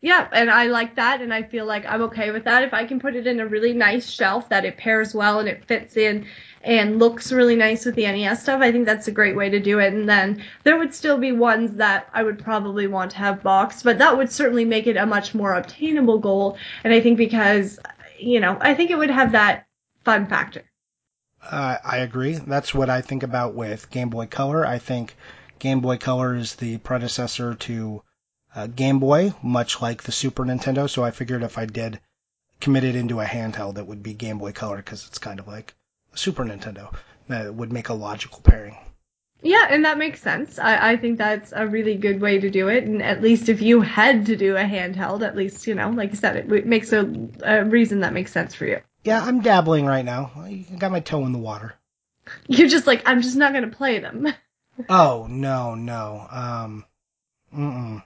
Yeah, 0.02 0.28
and 0.30 0.50
I 0.50 0.66
like 0.66 0.96
that, 0.96 1.22
and 1.22 1.32
I 1.32 1.42
feel 1.42 1.64
like 1.64 1.86
I'm 1.86 2.02
okay 2.02 2.30
with 2.30 2.44
that. 2.44 2.62
If 2.62 2.74
I 2.74 2.84
can 2.84 3.00
put 3.00 3.16
it 3.16 3.26
in 3.26 3.40
a 3.40 3.46
really 3.46 3.72
nice 3.72 4.08
shelf 4.08 4.50
that 4.50 4.66
it 4.66 4.76
pairs 4.76 5.14
well 5.14 5.40
and 5.40 5.48
it 5.48 5.64
fits 5.64 5.96
in 5.96 6.26
and 6.62 6.98
looks 6.98 7.32
really 7.32 7.56
nice 7.56 7.84
with 7.84 7.94
the 7.94 8.06
NES 8.06 8.42
stuff, 8.42 8.60
I 8.60 8.72
think 8.72 8.86
that's 8.86 9.08
a 9.08 9.12
great 9.12 9.36
way 9.36 9.48
to 9.50 9.60
do 9.60 9.78
it. 9.78 9.92
And 9.92 10.08
then 10.08 10.42
there 10.64 10.78
would 10.78 10.94
still 10.94 11.18
be 11.18 11.32
ones 11.32 11.72
that 11.74 12.08
I 12.12 12.22
would 12.22 12.38
probably 12.38 12.86
want 12.86 13.12
to 13.12 13.18
have 13.18 13.42
boxed, 13.42 13.84
but 13.84 13.98
that 13.98 14.16
would 14.16 14.30
certainly 14.30 14.64
make 14.64 14.86
it 14.86 14.96
a 14.96 15.06
much 15.06 15.34
more 15.34 15.54
obtainable 15.54 16.18
goal. 16.18 16.58
And 16.82 16.92
I 16.92 17.00
think 17.00 17.18
because, 17.18 17.78
you 18.18 18.40
know, 18.40 18.58
I 18.60 18.74
think 18.74 18.90
it 18.90 18.98
would 18.98 19.10
have 19.10 19.32
that 19.32 19.66
fun 20.04 20.26
factor. 20.26 20.64
Uh, 21.42 21.78
I 21.84 21.98
agree. 21.98 22.34
That's 22.34 22.74
what 22.74 22.90
I 22.90 23.00
think 23.00 23.22
about 23.22 23.54
with 23.54 23.90
Game 23.90 24.10
Boy 24.10 24.26
Color. 24.26 24.66
I 24.66 24.78
think 24.78 25.16
Game 25.58 25.80
Boy 25.80 25.96
Color 25.96 26.34
is 26.34 26.56
the 26.56 26.78
predecessor 26.78 27.54
to 27.54 28.02
uh, 28.54 28.66
Game 28.66 28.98
Boy, 28.98 29.32
much 29.42 29.80
like 29.80 30.02
the 30.02 30.12
Super 30.12 30.44
Nintendo. 30.44 30.90
So 30.90 31.04
I 31.04 31.12
figured 31.12 31.42
if 31.42 31.58
I 31.58 31.66
did 31.66 32.00
commit 32.60 32.84
it 32.84 32.96
into 32.96 33.20
a 33.20 33.24
handheld, 33.24 33.78
it 33.78 33.86
would 33.86 34.02
be 34.02 34.14
Game 34.14 34.38
Boy 34.38 34.52
Color 34.52 34.78
because 34.78 35.06
it's 35.06 35.18
kind 35.18 35.38
of 35.38 35.46
like 35.46 35.74
Super 36.16 36.44
Nintendo. 36.44 36.94
That 37.28 37.54
would 37.54 37.72
make 37.72 37.88
a 37.88 37.94
logical 37.94 38.40
pairing. 38.40 38.76
Yeah, 39.42 39.66
and 39.68 39.84
that 39.84 39.98
makes 39.98 40.20
sense. 40.22 40.58
I, 40.58 40.92
I 40.92 40.96
think 40.96 41.18
that's 41.18 41.52
a 41.54 41.66
really 41.66 41.96
good 41.96 42.20
way 42.20 42.38
to 42.38 42.50
do 42.50 42.68
it. 42.68 42.84
And 42.84 43.02
at 43.02 43.22
least 43.22 43.48
if 43.48 43.60
you 43.60 43.80
had 43.80 44.26
to 44.26 44.36
do 44.36 44.56
a 44.56 44.62
handheld, 44.64 45.22
at 45.26 45.36
least, 45.36 45.66
you 45.66 45.74
know, 45.74 45.90
like 45.90 46.10
I 46.10 46.14
said, 46.14 46.36
it 46.36 46.66
makes 46.66 46.92
a, 46.92 47.08
a 47.42 47.64
reason 47.64 48.00
that 48.00 48.12
makes 48.12 48.32
sense 48.32 48.54
for 48.54 48.66
you. 48.66 48.80
Yeah, 49.04 49.22
I'm 49.22 49.40
dabbling 49.42 49.86
right 49.86 50.04
now. 50.04 50.32
I 50.36 50.64
got 50.78 50.90
my 50.90 51.00
toe 51.00 51.24
in 51.26 51.32
the 51.32 51.38
water. 51.38 51.74
You're 52.48 52.68
just 52.68 52.86
like, 52.86 53.02
I'm 53.06 53.22
just 53.22 53.36
not 53.36 53.52
going 53.52 53.68
to 53.68 53.76
play 53.76 53.98
them. 53.98 54.28
Oh 54.90 55.26
no, 55.30 55.74
no. 55.74 56.26
Um, 56.30 56.84
mm 57.56 58.02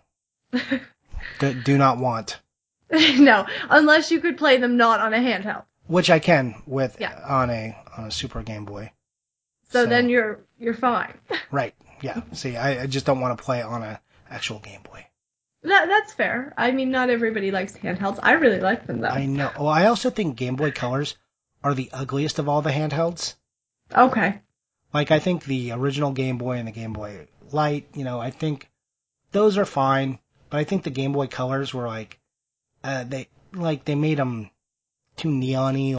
do, 1.40 1.55
do 1.64 1.77
not 1.77 1.99
want. 1.99 2.38
no, 2.90 3.44
unless 3.68 4.12
you 4.12 4.20
could 4.20 4.38
play 4.38 4.57
them 4.59 4.77
not 4.77 5.01
on 5.01 5.12
a 5.12 5.18
handheld. 5.18 5.64
Which 5.88 6.11
I 6.11 6.20
can 6.20 6.62
with 6.66 6.96
Yeah. 7.01 7.20
on 7.27 7.51
a 7.51 7.77
on 7.96 8.05
a 8.05 8.11
Super 8.11 8.42
Game 8.42 8.64
Boy. 8.64 8.92
So, 9.70 9.85
So- 9.85 9.88
then 9.88 10.09
you're 10.09 10.40
you're 10.59 10.74
fine. 10.74 11.14
Right. 11.50 11.74
Yeah. 12.00 12.20
See, 12.33 12.57
I, 12.57 12.83
I 12.83 12.87
just 12.87 13.05
don't 13.07 13.20
want 13.20 13.37
to 13.37 13.44
play 13.44 13.61
on 13.62 13.83
a 13.83 14.00
actual 14.31 14.59
Game 14.61 14.81
Boy. 14.83 15.05
That 15.62 15.87
that's 15.88 16.12
fair. 16.12 16.55
I 16.57 16.70
mean, 16.70 16.90
not 16.90 17.11
everybody 17.11 17.50
likes 17.50 17.72
handhelds. 17.76 18.18
I 18.22 18.33
really 18.33 18.61
like 18.61 18.87
them 18.87 19.00
though. 19.00 19.09
I 19.09 19.26
know. 19.26 19.50
Well, 19.59 19.68
I 19.68 19.87
also 19.87 20.09
think 20.11 20.37
Game 20.37 20.57
Boy 20.57 20.70
Colors 20.70 21.16
are 21.62 21.74
the 21.74 21.90
ugliest 21.92 22.38
of 22.38 22.48
all 22.48 22.62
the 22.62 22.70
handhelds. 22.70 23.35
Okay. 23.94 24.40
Like, 24.94 25.11
I 25.11 25.18
think 25.18 25.44
the 25.44 25.72
original 25.72 26.12
Game 26.12 26.38
Boy 26.38 26.57
and 26.57 26.66
the 26.66 26.72
Game 26.72 26.92
Boy 26.94 27.29
Light, 27.53 27.87
you 27.94 28.05
know, 28.05 28.18
I 28.20 28.31
think 28.31 28.70
those 29.33 29.59
are 29.59 29.64
fine. 29.66 30.18
But 30.48 30.59
I 30.59 30.64
think 30.64 30.83
the 30.85 30.90
Game 30.90 31.12
Boy 31.12 31.26
Colors 31.26 31.74
were 31.74 31.87
like, 31.87 32.18
uh, 32.83 33.05
they 33.05 33.29
like 33.53 33.85
they 33.85 33.94
made 33.94 34.18
them 34.18 34.50
too 35.16 35.29
neony, 35.29 35.96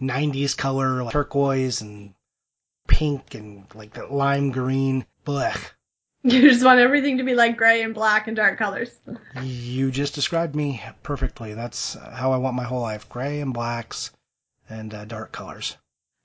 90s 0.00 0.56
color, 0.56 1.02
like 1.02 1.12
turquoise 1.12 1.80
and 1.80 2.14
pink 2.86 3.34
and 3.34 3.66
like 3.74 3.92
the 3.94 4.06
lime 4.06 4.50
green. 4.50 5.06
Blech. 5.26 5.58
You 6.26 6.48
just 6.48 6.64
want 6.64 6.80
everything 6.80 7.18
to 7.18 7.22
be 7.22 7.34
like 7.34 7.58
gray 7.58 7.82
and 7.82 7.92
black 7.92 8.28
and 8.28 8.34
dark 8.34 8.58
colors. 8.58 8.88
You 9.42 9.90
just 9.90 10.14
described 10.14 10.56
me 10.56 10.82
perfectly. 11.02 11.52
That's 11.52 11.98
how 12.14 12.32
I 12.32 12.38
want 12.38 12.56
my 12.56 12.64
whole 12.64 12.80
life: 12.80 13.10
gray 13.10 13.42
and 13.42 13.52
blacks 13.52 14.10
and 14.70 14.94
uh, 14.94 15.04
dark 15.04 15.32
colors. 15.32 15.76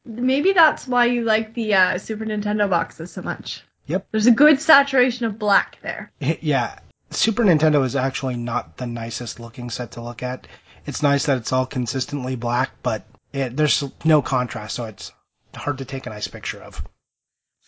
Maybe 0.06 0.54
that's 0.54 0.88
why 0.88 1.08
you 1.08 1.26
like 1.26 1.54
the 1.54 1.74
uh, 1.74 1.98
Super 1.98 2.26
Nintendo 2.26 2.70
boxes 2.70 3.12
so 3.12 3.22
much. 3.22 3.62
Yep. 3.88 4.08
There's 4.12 4.28
a 4.28 4.32
good 4.32 4.62
saturation 4.62 5.26
of 5.26 5.38
black 5.38 5.80
there. 5.82 6.12
Yeah, 6.22 6.80
Super 7.12 7.44
Nintendo 7.44 7.84
is 7.84 7.96
actually 7.96 8.38
not 8.38 8.78
the 8.78 8.88
nicest 8.88 9.40
looking 9.40 9.70
set 9.70 9.92
to 9.92 10.02
look 10.02 10.24
at. 10.24 10.48
It's 10.86 11.04
nice 11.04 11.26
that 11.26 11.38
it's 11.38 11.52
all 11.52 11.66
consistently 11.66 12.36
black, 12.36 12.72
but 12.84 13.06
it, 13.34 13.56
there's 13.56 13.84
no 14.04 14.22
contrast, 14.22 14.76
so 14.76 14.86
it's 14.86 15.12
hard 15.54 15.80
to 15.80 15.86
take 15.86 16.06
a 16.06 16.10
nice 16.10 16.28
picture 16.28 16.62
of. 16.62 16.84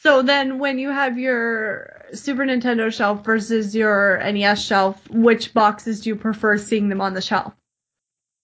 So 0.01 0.23
then, 0.23 0.57
when 0.57 0.79
you 0.79 0.89
have 0.89 1.19
your 1.19 2.05
Super 2.13 2.43
Nintendo 2.43 2.91
shelf 2.91 3.23
versus 3.23 3.75
your 3.75 4.17
NES 4.17 4.63
shelf, 4.63 5.09
which 5.09 5.53
boxes 5.53 6.01
do 6.01 6.09
you 6.09 6.15
prefer 6.15 6.57
seeing 6.57 6.89
them 6.89 7.01
on 7.01 7.13
the 7.13 7.21
shelf? 7.21 7.53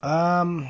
Um, 0.04 0.70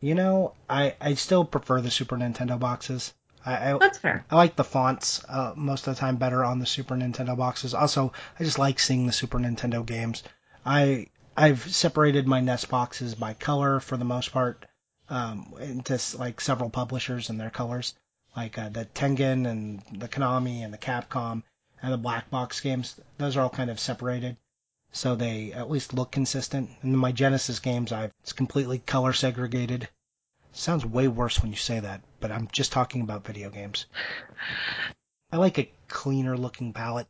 you 0.00 0.14
know, 0.14 0.52
I 0.68 0.94
I 1.00 1.14
still 1.14 1.46
prefer 1.46 1.80
the 1.80 1.90
Super 1.90 2.16
Nintendo 2.16 2.58
boxes. 2.58 3.14
I 3.46 3.72
I, 3.72 3.78
That's 3.78 3.96
fair. 3.96 4.26
I 4.30 4.36
like 4.36 4.56
the 4.56 4.64
fonts 4.64 5.24
uh, 5.26 5.54
most 5.56 5.86
of 5.86 5.94
the 5.94 6.00
time 6.00 6.16
better 6.16 6.44
on 6.44 6.58
the 6.58 6.66
Super 6.66 6.94
Nintendo 6.94 7.34
boxes. 7.34 7.72
Also, 7.72 8.12
I 8.38 8.44
just 8.44 8.58
like 8.58 8.78
seeing 8.78 9.06
the 9.06 9.12
Super 9.12 9.38
Nintendo 9.38 9.86
games. 9.86 10.22
I 10.66 11.06
I've 11.34 11.74
separated 11.74 12.28
my 12.28 12.40
NES 12.40 12.66
boxes 12.66 13.14
by 13.14 13.32
color 13.32 13.80
for 13.80 13.96
the 13.96 14.04
most 14.04 14.32
part 14.32 14.66
um, 15.08 15.54
into 15.60 15.98
like 16.18 16.40
several 16.40 16.70
publishers 16.70 17.30
and 17.30 17.38
their 17.38 17.50
colors, 17.50 17.94
like 18.36 18.58
uh, 18.58 18.68
the 18.68 18.86
Tengen 18.86 19.46
and 19.46 19.82
the 19.92 20.08
Konami 20.08 20.64
and 20.64 20.72
the 20.72 20.78
Capcom 20.78 21.42
and 21.82 21.92
the 21.92 21.98
black 21.98 22.30
box 22.30 22.60
games. 22.60 22.98
Those 23.18 23.36
are 23.36 23.42
all 23.42 23.50
kind 23.50 23.70
of 23.70 23.78
separated, 23.78 24.36
so 24.92 25.14
they 25.14 25.52
at 25.52 25.70
least 25.70 25.92
look 25.94 26.10
consistent. 26.10 26.70
And 26.82 26.98
my 26.98 27.12
Genesis 27.12 27.60
games, 27.60 27.92
I've 27.92 28.12
it's 28.22 28.32
completely 28.32 28.78
color 28.78 29.12
segregated. 29.12 29.88
Sounds 30.52 30.86
way 30.86 31.08
worse 31.08 31.42
when 31.42 31.50
you 31.50 31.58
say 31.58 31.80
that, 31.80 32.00
but 32.20 32.30
I'm 32.30 32.48
just 32.52 32.70
talking 32.72 33.02
about 33.02 33.26
video 33.26 33.50
games. 33.50 33.86
I 35.32 35.36
like 35.36 35.58
a 35.58 35.70
cleaner 35.88 36.36
looking 36.36 36.72
palette, 36.72 37.08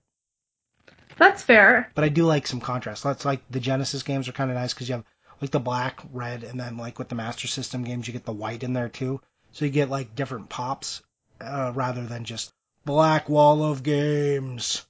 That's 1.18 1.42
fair. 1.42 1.90
but 1.94 2.04
I 2.04 2.08
do 2.08 2.24
like 2.24 2.46
some 2.46 2.60
contrast. 2.60 3.04
That's 3.04 3.26
like 3.26 3.42
the 3.50 3.60
Genesis 3.60 4.02
games 4.02 4.28
are 4.28 4.32
kind 4.32 4.50
of 4.50 4.56
nice 4.56 4.72
because 4.72 4.88
you 4.88 4.94
have 4.94 5.04
like 5.40 5.50
the 5.50 5.60
black, 5.60 6.00
red, 6.12 6.44
and 6.44 6.58
then 6.58 6.76
like 6.76 6.98
with 6.98 7.08
the 7.08 7.14
Master 7.14 7.46
System 7.46 7.84
games, 7.84 8.06
you 8.06 8.12
get 8.12 8.24
the 8.24 8.32
white 8.32 8.62
in 8.62 8.72
there 8.72 8.88
too. 8.88 9.20
So 9.52 9.64
you 9.64 9.70
get 9.70 9.90
like 9.90 10.14
different 10.14 10.48
pops 10.48 11.02
uh, 11.40 11.72
rather 11.74 12.04
than 12.06 12.24
just 12.24 12.52
black 12.84 13.28
wall 13.28 13.62
of 13.64 13.82
games. 13.82 14.84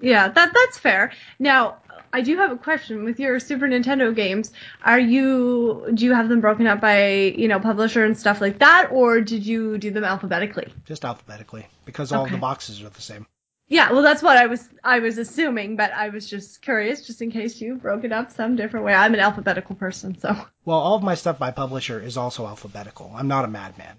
Yeah, 0.00 0.28
that 0.28 0.52
that's 0.52 0.78
fair. 0.78 1.12
Now, 1.38 1.76
I 2.12 2.20
do 2.20 2.36
have 2.36 2.50
a 2.50 2.56
question 2.56 3.04
with 3.04 3.20
your 3.20 3.38
Super 3.40 3.66
Nintendo 3.66 4.14
games. 4.14 4.52
Are 4.84 4.98
you 4.98 5.90
do 5.94 6.04
you 6.04 6.12
have 6.14 6.28
them 6.28 6.40
broken 6.40 6.66
up 6.66 6.80
by, 6.80 7.12
you 7.36 7.48
know, 7.48 7.60
publisher 7.60 8.04
and 8.04 8.18
stuff 8.18 8.40
like 8.40 8.58
that 8.58 8.88
or 8.90 9.20
did 9.20 9.46
you 9.46 9.78
do 9.78 9.90
them 9.90 10.04
alphabetically? 10.04 10.72
Just 10.84 11.04
alphabetically 11.04 11.66
because 11.84 12.12
all 12.12 12.24
Okay. 12.24 12.32
the 12.32 12.38
boxes 12.38 12.82
are 12.82 12.88
the 12.88 13.00
same. 13.00 13.26
Yeah, 13.74 13.90
well 13.90 14.02
that's 14.02 14.22
what 14.22 14.36
I 14.36 14.46
was 14.46 14.68
I 14.84 15.00
was 15.00 15.18
assuming, 15.18 15.74
but 15.74 15.92
I 15.92 16.10
was 16.10 16.30
just 16.30 16.62
curious 16.62 17.04
just 17.04 17.20
in 17.20 17.32
case 17.32 17.60
you 17.60 17.74
broke 17.74 18.04
it 18.04 18.12
up 18.12 18.30
some 18.30 18.54
different 18.54 18.86
way. 18.86 18.94
I'm 18.94 19.14
an 19.14 19.18
alphabetical 19.18 19.74
person, 19.74 20.16
so 20.16 20.28
Well, 20.64 20.78
all 20.78 20.94
of 20.94 21.02
my 21.02 21.16
stuff 21.16 21.40
by 21.40 21.50
publisher 21.50 21.98
is 22.00 22.16
also 22.16 22.46
alphabetical. 22.46 23.10
I'm 23.12 23.26
not 23.26 23.44
a 23.44 23.48
madman. 23.48 23.96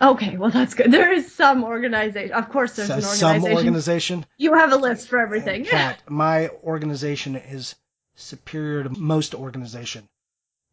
Okay, 0.00 0.38
well 0.38 0.48
that's 0.50 0.72
good. 0.72 0.90
There 0.90 1.12
is 1.12 1.30
some 1.34 1.62
organization. 1.62 2.32
Of 2.32 2.48
course 2.48 2.74
there's 2.76 2.88
So- 2.88 2.94
an 2.94 3.02
organization. 3.04 3.42
some 3.42 3.52
organization. 3.52 4.26
you 4.38 4.54
have 4.54 4.72
a 4.72 4.76
list 4.76 5.08
for 5.08 5.18
everything. 5.18 5.66
Kat, 5.66 6.02
my 6.08 6.48
organization 6.64 7.36
is 7.36 7.74
superior 8.14 8.84
to 8.84 8.88
most 8.98 9.34
organization. 9.34 10.08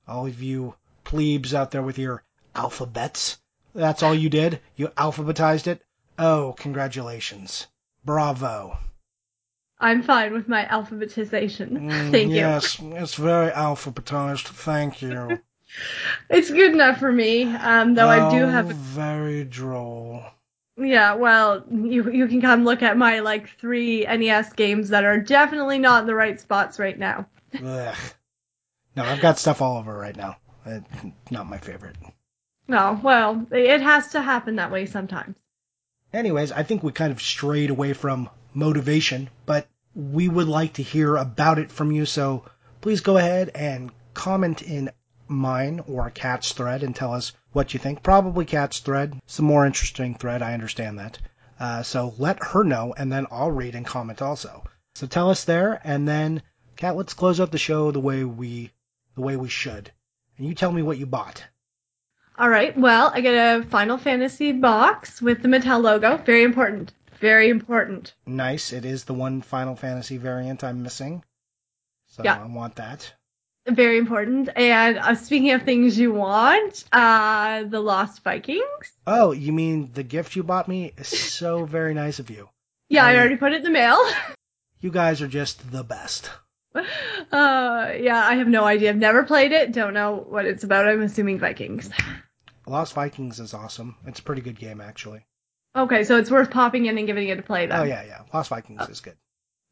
All 0.07 0.27
of 0.27 0.41
you 0.41 0.75
plebes 1.03 1.53
out 1.53 1.71
there 1.71 1.83
with 1.83 1.99
your 1.99 2.23
alphabets, 2.55 3.37
that's 3.73 4.01
all 4.01 4.15
you 4.15 4.29
did? 4.29 4.61
You 4.77 4.87
alphabetized 4.89 5.67
it? 5.67 5.81
Oh, 6.17 6.53
congratulations. 6.57 7.67
Bravo. 8.05 8.77
I'm 9.79 10.03
fine 10.03 10.31
with 10.33 10.47
my 10.47 10.65
alphabetization. 10.65 11.71
Mm, 11.71 12.11
Thank 12.11 12.29
you. 12.29 12.35
yes, 12.35 12.79
it's 12.81 13.15
very 13.15 13.51
alphabetized. 13.51 14.45
Thank 14.47 15.01
you. 15.01 15.39
It's 16.29 16.51
good 16.51 16.73
enough 16.73 16.99
for 16.99 17.11
me. 17.11 17.43
Um, 17.43 17.95
though 17.95 18.07
I 18.07 18.31
do 18.31 18.45
Oh, 18.45 18.49
have 18.49 18.67
very 18.67 19.43
droll. 19.43 20.23
Yeah, 20.77 21.15
well, 21.15 21.65
you 21.69 22.09
you 22.11 22.27
can 22.27 22.39
come 22.39 22.63
look 22.63 22.83
at 22.83 22.97
my 22.97 23.19
like 23.19 23.49
three 23.57 24.05
NES 24.05 24.53
games 24.53 24.89
that 24.89 25.03
are 25.03 25.19
definitely 25.19 25.79
not 25.79 26.01
in 26.01 26.07
the 26.07 26.15
right 26.15 26.39
spots 26.39 26.79
right 26.79 26.97
now. 26.97 27.27
Ugh. 27.61 27.95
No, 28.95 29.03
I've 29.03 29.21
got 29.21 29.39
stuff 29.39 29.61
all 29.61 29.77
over 29.77 29.97
right 29.97 30.15
now. 30.15 30.37
Not 31.31 31.47
my 31.47 31.57
favorite. 31.57 31.97
No, 32.67 32.99
well, 33.03 33.45
it 33.51 33.81
has 33.81 34.09
to 34.09 34.21
happen 34.21 34.55
that 34.57 34.71
way 34.71 34.85
sometimes. 34.85 35.35
Anyways, 36.13 36.51
I 36.51 36.63
think 36.63 36.83
we 36.83 36.91
kind 36.91 37.11
of 37.11 37.21
strayed 37.21 37.69
away 37.69 37.93
from 37.93 38.29
motivation, 38.53 39.29
but 39.45 39.67
we 39.93 40.29
would 40.29 40.47
like 40.47 40.73
to 40.73 40.83
hear 40.83 41.15
about 41.15 41.59
it 41.59 41.71
from 41.71 41.91
you. 41.91 42.05
So 42.05 42.45
please 42.81 43.01
go 43.01 43.17
ahead 43.17 43.51
and 43.55 43.91
comment 44.13 44.61
in 44.61 44.91
mine 45.27 45.81
or 45.87 46.09
Kat's 46.09 46.51
thread 46.51 46.83
and 46.83 46.95
tell 46.95 47.13
us 47.13 47.33
what 47.51 47.73
you 47.73 47.79
think. 47.79 48.03
Probably 48.03 48.45
Kat's 48.45 48.79
thread. 48.79 49.19
It's 49.23 49.39
a 49.39 49.43
more 49.43 49.65
interesting 49.65 50.15
thread. 50.15 50.41
I 50.41 50.53
understand 50.53 50.99
that. 50.99 51.17
Uh, 51.59 51.83
so 51.83 52.13
let 52.17 52.43
her 52.43 52.63
know, 52.63 52.93
and 52.97 53.11
then 53.11 53.27
I'll 53.31 53.51
read 53.51 53.75
and 53.75 53.85
comment 53.85 54.21
also. 54.21 54.63
So 54.95 55.07
tell 55.07 55.29
us 55.29 55.45
there, 55.45 55.81
and 55.83 56.07
then 56.07 56.41
Kat, 56.75 56.97
let's 56.97 57.13
close 57.13 57.39
out 57.39 57.51
the 57.51 57.57
show 57.57 57.91
the 57.91 57.99
way 57.99 58.23
we 58.23 58.71
the 59.15 59.21
way 59.21 59.37
we 59.37 59.47
should. 59.47 59.91
And 60.37 60.47
you 60.47 60.53
tell 60.53 60.71
me 60.71 60.81
what 60.81 60.97
you 60.97 61.05
bought. 61.05 61.45
All 62.37 62.49
right, 62.49 62.77
well, 62.77 63.11
I 63.13 63.21
get 63.21 63.33
a 63.33 63.63
Final 63.63 63.97
Fantasy 63.97 64.51
box 64.51 65.21
with 65.21 65.41
the 65.41 65.47
Mattel 65.47 65.81
logo. 65.81 66.17
Very 66.17 66.43
important. 66.43 66.91
Very 67.19 67.49
important. 67.49 68.13
Nice. 68.25 68.73
It 68.73 68.83
is 68.83 69.05
the 69.05 69.13
one 69.13 69.41
Final 69.41 69.75
Fantasy 69.75 70.17
variant 70.17 70.63
I'm 70.63 70.83
missing. 70.83 71.23
So 72.07 72.23
Yeah. 72.23 72.41
I 72.43 72.45
want 72.45 72.75
that. 72.75 73.13
Very 73.67 73.97
important. 73.97 74.49
And 74.55 74.97
uh, 74.97 75.15
speaking 75.15 75.51
of 75.51 75.63
things 75.63 75.97
you 75.97 76.11
want, 76.13 76.83
uh, 76.91 77.63
the 77.63 77.79
Lost 77.79 78.21
Vikings. 78.23 78.61
Oh, 79.07 79.31
you 79.31 79.53
mean 79.53 79.91
the 79.93 80.03
gift 80.03 80.35
you 80.35 80.43
bought 80.43 80.67
me 80.67 80.91
is 80.97 81.07
so 81.07 81.65
very 81.65 81.93
nice 81.93 82.19
of 82.19 82.29
you. 82.29 82.49
Yeah, 82.89 83.05
I 83.05 83.15
already 83.15 83.37
put 83.37 83.53
it 83.53 83.57
in 83.57 83.63
the 83.63 83.69
mail. 83.71 83.97
You 84.81 84.91
guys 84.91 85.19
are 85.23 85.27
just 85.27 85.71
the 85.71 85.83
best. 85.83 86.29
uh, 86.75 86.81
yeah, 87.97 88.23
I 88.23 88.35
have 88.35 88.47
no 88.47 88.65
idea. 88.65 88.89
I've 88.91 88.97
never 88.97 89.23
played 89.23 89.51
it. 89.51 89.71
Don't 89.71 89.95
know 89.95 90.23
what 90.29 90.45
it's 90.45 90.63
about. 90.63 90.87
I'm 90.87 91.01
assuming 91.01 91.39
Vikings. 91.39 91.89
Lost 92.67 92.93
Vikings 92.93 93.39
is 93.39 93.53
awesome. 93.53 93.95
It's 94.05 94.19
a 94.19 94.23
pretty 94.23 94.41
good 94.41 94.59
game 94.59 94.81
actually. 94.81 95.25
Okay, 95.75 96.03
so 96.03 96.17
it's 96.17 96.31
worth 96.31 96.51
popping 96.51 96.85
in 96.85 96.97
and 96.97 97.05
giving 97.05 97.27
it 97.27 97.39
a 97.39 97.43
play 97.43 97.67
then. 97.67 97.79
Oh 97.79 97.83
yeah, 97.83 98.03
yeah. 98.03 98.21
Lost 98.33 98.49
Vikings 98.49 98.87
is 98.89 99.01
good. 99.01 99.15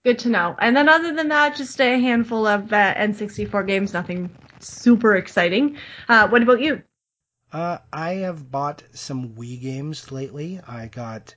Good 0.03 0.19
to 0.19 0.29
know. 0.29 0.56
And 0.60 0.75
then 0.75 0.89
other 0.89 1.13
than 1.13 1.29
that, 1.29 1.56
just 1.56 1.79
a 1.79 1.97
handful 1.97 2.45
of 2.45 2.73
uh, 2.73 2.93
N64 2.93 3.65
games. 3.65 3.93
Nothing 3.93 4.29
super 4.60 5.15
exciting. 5.15 5.77
Uh, 6.10 6.27
what 6.27 6.41
about 6.41 6.60
you? 6.60 6.84
Uh, 7.53 7.77
I 7.93 8.13
have 8.15 8.49
bought 8.51 8.84
some 8.93 9.36
Wii 9.36 9.62
games 9.62 10.12
lately. 10.12 10.60
I 10.67 10.88
got, 10.88 11.36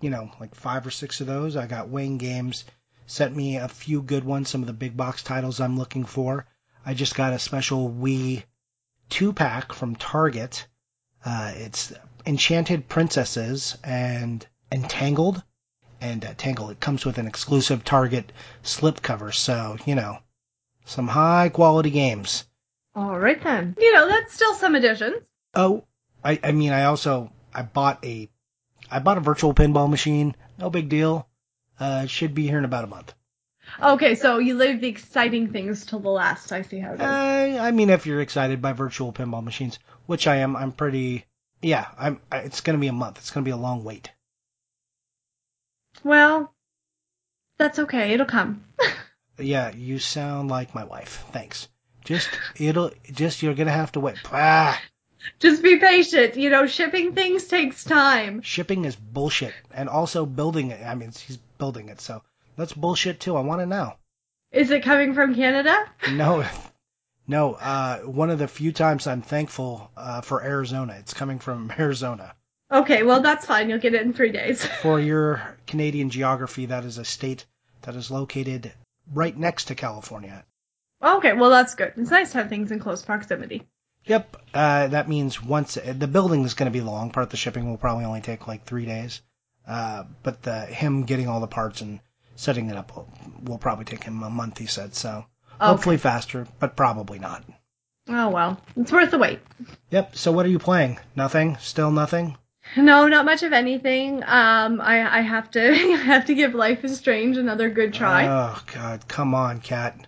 you 0.00 0.08
know, 0.08 0.30
like 0.40 0.54
five 0.54 0.86
or 0.86 0.90
six 0.90 1.20
of 1.20 1.26
those. 1.26 1.56
I 1.56 1.66
got 1.66 1.90
Wayne 1.90 2.16
Games 2.16 2.64
sent 3.08 3.34
me 3.34 3.56
a 3.56 3.68
few 3.68 4.00
good 4.00 4.22
ones, 4.22 4.48
some 4.48 4.60
of 4.60 4.68
the 4.68 4.72
big 4.72 4.96
box 4.96 5.22
titles 5.24 5.60
I'm 5.60 5.76
looking 5.76 6.04
for. 6.04 6.46
I 6.86 6.94
just 6.94 7.16
got 7.16 7.32
a 7.32 7.38
special 7.40 7.90
Wii 7.90 8.44
two 9.08 9.32
pack 9.32 9.72
from 9.72 9.96
Target. 9.96 10.67
Uh, 11.24 11.52
it's 11.56 11.92
Enchanted 12.26 12.88
Princesses 12.88 13.76
and 13.82 14.46
Entangled. 14.70 15.42
And 16.00 16.24
uh, 16.24 16.34
Tangled, 16.36 16.70
it 16.70 16.80
comes 16.80 17.04
with 17.04 17.18
an 17.18 17.26
exclusive 17.26 17.84
Target 17.84 18.32
slipcover, 18.62 19.34
so, 19.34 19.76
you 19.84 19.96
know, 19.96 20.18
some 20.84 21.08
high 21.08 21.48
quality 21.48 21.90
games. 21.90 22.44
All 22.94 23.18
right 23.18 23.42
then. 23.42 23.76
You 23.78 23.92
know, 23.94 24.08
that's 24.08 24.32
still 24.32 24.54
some 24.54 24.74
additions. 24.74 25.16
Oh, 25.54 25.84
I, 26.24 26.38
I 26.42 26.52
mean, 26.52 26.72
I 26.72 26.84
also 26.84 27.32
I 27.54 27.62
bought 27.62 28.04
a 28.04 28.28
I 28.90 28.98
bought 29.00 29.18
a 29.18 29.20
virtual 29.20 29.54
pinball 29.54 29.90
machine. 29.90 30.34
No 30.58 30.70
big 30.70 30.88
deal. 30.88 31.28
Uh, 31.78 32.06
should 32.06 32.34
be 32.34 32.46
here 32.46 32.58
in 32.58 32.64
about 32.64 32.84
a 32.84 32.88
month. 32.88 33.14
Okay, 33.80 34.14
so 34.14 34.38
you 34.38 34.54
leave 34.54 34.80
the 34.80 34.88
exciting 34.88 35.52
things 35.52 35.86
till 35.86 36.00
the 36.00 36.08
last. 36.08 36.52
I 36.52 36.62
see 36.62 36.78
how 36.78 36.92
it 36.92 36.96
is. 36.96 37.00
Uh, 37.00 37.58
I 37.60 37.70
mean, 37.70 37.90
if 37.90 38.06
you're 38.06 38.20
excited 38.20 38.60
by 38.62 38.72
virtual 38.72 39.12
pinball 39.12 39.42
machines, 39.44 39.78
which 40.06 40.26
I 40.26 40.36
am, 40.36 40.56
I'm 40.56 40.72
pretty. 40.72 41.24
Yeah, 41.62 41.86
I'm. 41.98 42.20
I- 42.32 42.38
It's 42.38 42.60
gonna 42.60 42.78
be 42.78 42.88
a 42.88 42.92
month. 42.92 43.18
It's 43.18 43.30
gonna 43.30 43.44
be 43.44 43.50
a 43.50 43.56
long 43.56 43.84
wait. 43.84 44.10
Well, 46.04 46.52
that's 47.58 47.78
okay. 47.80 48.12
It'll 48.12 48.26
come. 48.26 48.64
Yeah, 49.40 49.70
you 49.72 50.00
sound 50.00 50.48
like 50.50 50.74
my 50.74 50.82
wife. 50.82 51.24
Thanks. 51.30 51.68
Just 52.04 52.28
it'll 52.56 52.90
just 53.12 53.40
you're 53.40 53.54
gonna 53.54 53.70
have 53.70 53.92
to 53.92 54.00
wait. 54.00 54.16
Ah, 54.32 54.82
Just 55.38 55.62
be 55.62 55.76
patient. 55.76 56.34
You 56.36 56.50
know, 56.50 56.66
shipping 56.66 57.14
things 57.14 57.44
takes 57.44 57.84
time. 57.84 58.42
shipping 58.42 58.84
is 58.84 58.96
bullshit, 58.96 59.54
and 59.72 59.88
also 59.88 60.26
building 60.26 60.72
it. 60.72 60.84
I 60.84 60.96
mean, 60.96 61.12
he's 61.12 61.36
building 61.36 61.88
it, 61.88 62.00
so 62.00 62.24
that's 62.58 62.72
bullshit 62.72 63.20
too. 63.20 63.36
I 63.36 63.40
want 63.40 63.60
to 63.60 63.66
know. 63.66 63.94
Is 64.50 64.70
it 64.70 64.82
coming 64.82 65.14
from 65.14 65.34
Canada? 65.34 65.76
No, 66.10 66.44
no. 67.26 67.54
Uh, 67.54 68.00
one 68.00 68.30
of 68.30 68.38
the 68.38 68.48
few 68.48 68.72
times 68.72 69.06
I'm 69.06 69.22
thankful 69.22 69.90
uh, 69.96 70.20
for 70.20 70.42
Arizona. 70.42 70.96
It's 70.98 71.14
coming 71.14 71.38
from 71.38 71.72
Arizona. 71.78 72.34
Okay, 72.70 73.02
well 73.04 73.20
that's 73.20 73.46
fine. 73.46 73.70
You'll 73.70 73.78
get 73.78 73.94
it 73.94 74.02
in 74.02 74.12
three 74.12 74.32
days. 74.32 74.62
For 74.82 75.00
your 75.00 75.56
Canadian 75.66 76.10
geography, 76.10 76.66
that 76.66 76.84
is 76.84 76.98
a 76.98 77.04
state 77.04 77.46
that 77.82 77.94
is 77.94 78.10
located 78.10 78.70
right 79.14 79.34
next 79.34 79.66
to 79.66 79.74
California. 79.74 80.44
Okay, 81.02 81.32
well 81.32 81.48
that's 81.48 81.76
good. 81.76 81.94
It's 81.96 82.10
nice 82.10 82.32
to 82.32 82.38
have 82.38 82.50
things 82.50 82.70
in 82.70 82.78
close 82.78 83.02
proximity. 83.02 83.66
Yep. 84.04 84.36
Uh, 84.52 84.88
that 84.88 85.08
means 85.08 85.42
once 85.42 85.78
the 85.82 86.06
building 86.06 86.44
is 86.44 86.52
going 86.52 86.70
to 86.70 86.78
be 86.78 86.84
long. 86.84 87.10
Part 87.10 87.24
of 87.24 87.30
the 87.30 87.38
shipping 87.38 87.70
will 87.70 87.78
probably 87.78 88.04
only 88.04 88.20
take 88.20 88.46
like 88.46 88.64
three 88.64 88.84
days. 88.84 89.22
Uh, 89.66 90.04
but 90.22 90.42
the 90.42 90.66
him 90.66 91.04
getting 91.04 91.28
all 91.28 91.40
the 91.40 91.46
parts 91.46 91.80
and 91.80 92.00
setting 92.38 92.70
it 92.70 92.76
up 92.76 92.94
will, 92.96 93.08
will 93.42 93.58
probably 93.58 93.84
take 93.84 94.04
him 94.04 94.22
a 94.22 94.30
month. 94.30 94.58
He 94.58 94.66
said 94.66 94.94
so. 94.94 95.26
Hopefully 95.60 95.96
faster, 95.96 96.46
but 96.60 96.76
probably 96.76 97.18
not. 97.18 97.42
Oh 98.08 98.28
well, 98.30 98.60
it's 98.76 98.92
worth 98.92 99.10
the 99.10 99.18
wait. 99.18 99.40
Yep. 99.90 100.16
So 100.16 100.32
what 100.32 100.46
are 100.46 100.50
you 100.50 100.58
playing? 100.60 100.98
Nothing. 101.16 101.56
Still 101.60 101.90
nothing. 101.90 102.38
No, 102.76 103.08
not 103.08 103.24
much 103.24 103.42
of 103.42 103.52
anything. 103.52 104.22
Um, 104.22 104.80
I 104.80 105.18
I 105.18 105.20
have 105.22 105.50
to 105.52 105.68
I 105.72 105.96
have 105.96 106.26
to 106.26 106.34
give 106.34 106.54
Life 106.54 106.84
is 106.84 106.96
Strange 106.96 107.36
another 107.36 107.68
good 107.70 107.92
try. 107.92 108.26
Oh 108.26 108.62
God, 108.72 109.06
come 109.08 109.34
on, 109.34 109.60
Kat. 109.60 110.06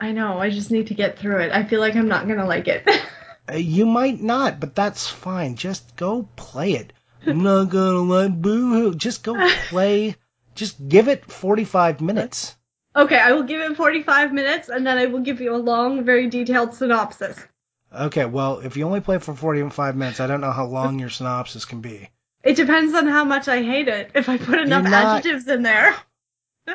I 0.00 0.12
know. 0.12 0.38
I 0.38 0.50
just 0.50 0.70
need 0.70 0.86
to 0.88 0.94
get 0.94 1.18
through 1.18 1.40
it. 1.40 1.50
I 1.52 1.64
feel 1.64 1.80
like 1.80 1.96
I'm 1.96 2.08
not 2.08 2.28
gonna 2.28 2.46
like 2.46 2.68
it. 2.68 2.88
Uh, 3.50 3.56
You 3.56 3.86
might 3.86 4.20
not, 4.20 4.60
but 4.60 4.74
that's 4.74 5.08
fine. 5.08 5.56
Just 5.56 5.96
go 5.96 6.28
play 6.36 6.72
it. 6.72 6.92
I'm 7.26 7.42
not 7.42 7.70
gonna 7.70 8.02
let 8.02 8.42
boo 8.42 8.72
hoo. 8.74 8.94
Just 8.94 9.22
go 9.22 9.34
play. 9.70 10.16
Just 10.58 10.88
give 10.88 11.06
it 11.08 11.24
45 11.24 12.00
minutes. 12.00 12.56
okay, 12.96 13.18
I 13.18 13.30
will 13.32 13.44
give 13.44 13.60
it 13.60 13.76
45 13.76 14.32
minutes, 14.32 14.68
and 14.68 14.84
then 14.86 14.98
I 14.98 15.06
will 15.06 15.20
give 15.20 15.40
you 15.40 15.54
a 15.54 15.56
long, 15.56 16.04
very 16.04 16.28
detailed 16.28 16.74
synopsis. 16.74 17.38
Okay, 17.96 18.24
well, 18.24 18.58
if 18.58 18.76
you 18.76 18.84
only 18.84 19.00
play 19.00 19.18
for 19.18 19.34
45 19.34 19.96
minutes, 19.96 20.18
I 20.20 20.26
don't 20.26 20.40
know 20.40 20.50
how 20.50 20.66
long 20.66 20.98
your 20.98 21.10
synopsis 21.10 21.64
can 21.64 21.80
be. 21.80 22.10
It 22.42 22.56
depends 22.56 22.92
on 22.94 23.06
how 23.06 23.22
much 23.24 23.46
I 23.46 23.62
hate 23.62 23.86
it. 23.88 24.10
If 24.14 24.28
I 24.28 24.36
put 24.36 24.58
enough 24.58 24.82
not- 24.84 25.18
adjectives 25.18 25.46
in 25.48 25.62
there, 25.62 25.94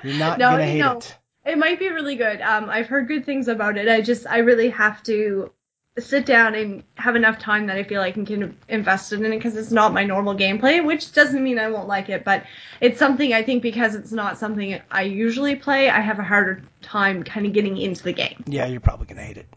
You're 0.02 0.17
not 0.17 0.39
No, 0.39 0.52
gonna 0.52 0.65
hate 0.65 0.80
know. 0.80 0.98
it. 0.98 1.15
it 1.46 1.58
might 1.58 1.78
be 1.78 1.89
really 1.89 2.15
good. 2.15 2.41
Um, 2.41 2.69
I've 2.69 2.88
heard 2.88 3.08
good 3.10 3.26
things 3.26 3.48
about 3.50 3.78
it. 3.78 3.88
I 3.89 4.02
just, 4.02 4.26
I 4.26 4.38
really 4.39 4.69
have 4.69 5.04
to 5.04 5.52
sit 5.97 6.25
down 6.25 6.56
and 6.56 6.84
have 6.95 7.15
enough 7.15 7.38
time 7.38 7.67
that 7.67 7.77
I 7.77 7.84
feel 7.84 8.01
like 8.01 8.17
I 8.17 8.23
can 8.23 8.58
invest 8.67 9.13
in 9.13 9.25
it 9.25 9.29
because 9.29 9.56
it's 9.56 9.71
not 9.71 9.93
my 9.93 10.03
normal 10.03 10.36
gameplay, 10.36 10.84
which 10.84 11.13
doesn't 11.13 11.43
mean 11.43 11.60
I 11.60 11.69
won't 11.69 11.88
like 11.88 12.10
it, 12.10 12.23
but 12.23 12.43
it's 12.82 12.97
something 12.97 13.34
I 13.34 13.43
think 13.43 13.62
because 13.62 13.93
it's 13.93 14.12
not 14.12 14.38
something 14.38 14.82
I 14.89 15.03
usually 15.03 15.56
play, 15.56 15.89
I 15.89 15.99
have 15.99 16.19
a 16.19 16.23
harder 16.23 16.63
time 16.82 17.23
kind 17.23 17.45
of 17.45 17.53
getting 17.53 17.77
into 17.77 18.03
the 18.03 18.13
game. 18.13 18.43
Yeah, 18.47 18.65
you're 18.65 18.79
probably 18.79 19.06
gonna 19.06 19.21
hate 19.21 19.38
it. 19.38 19.47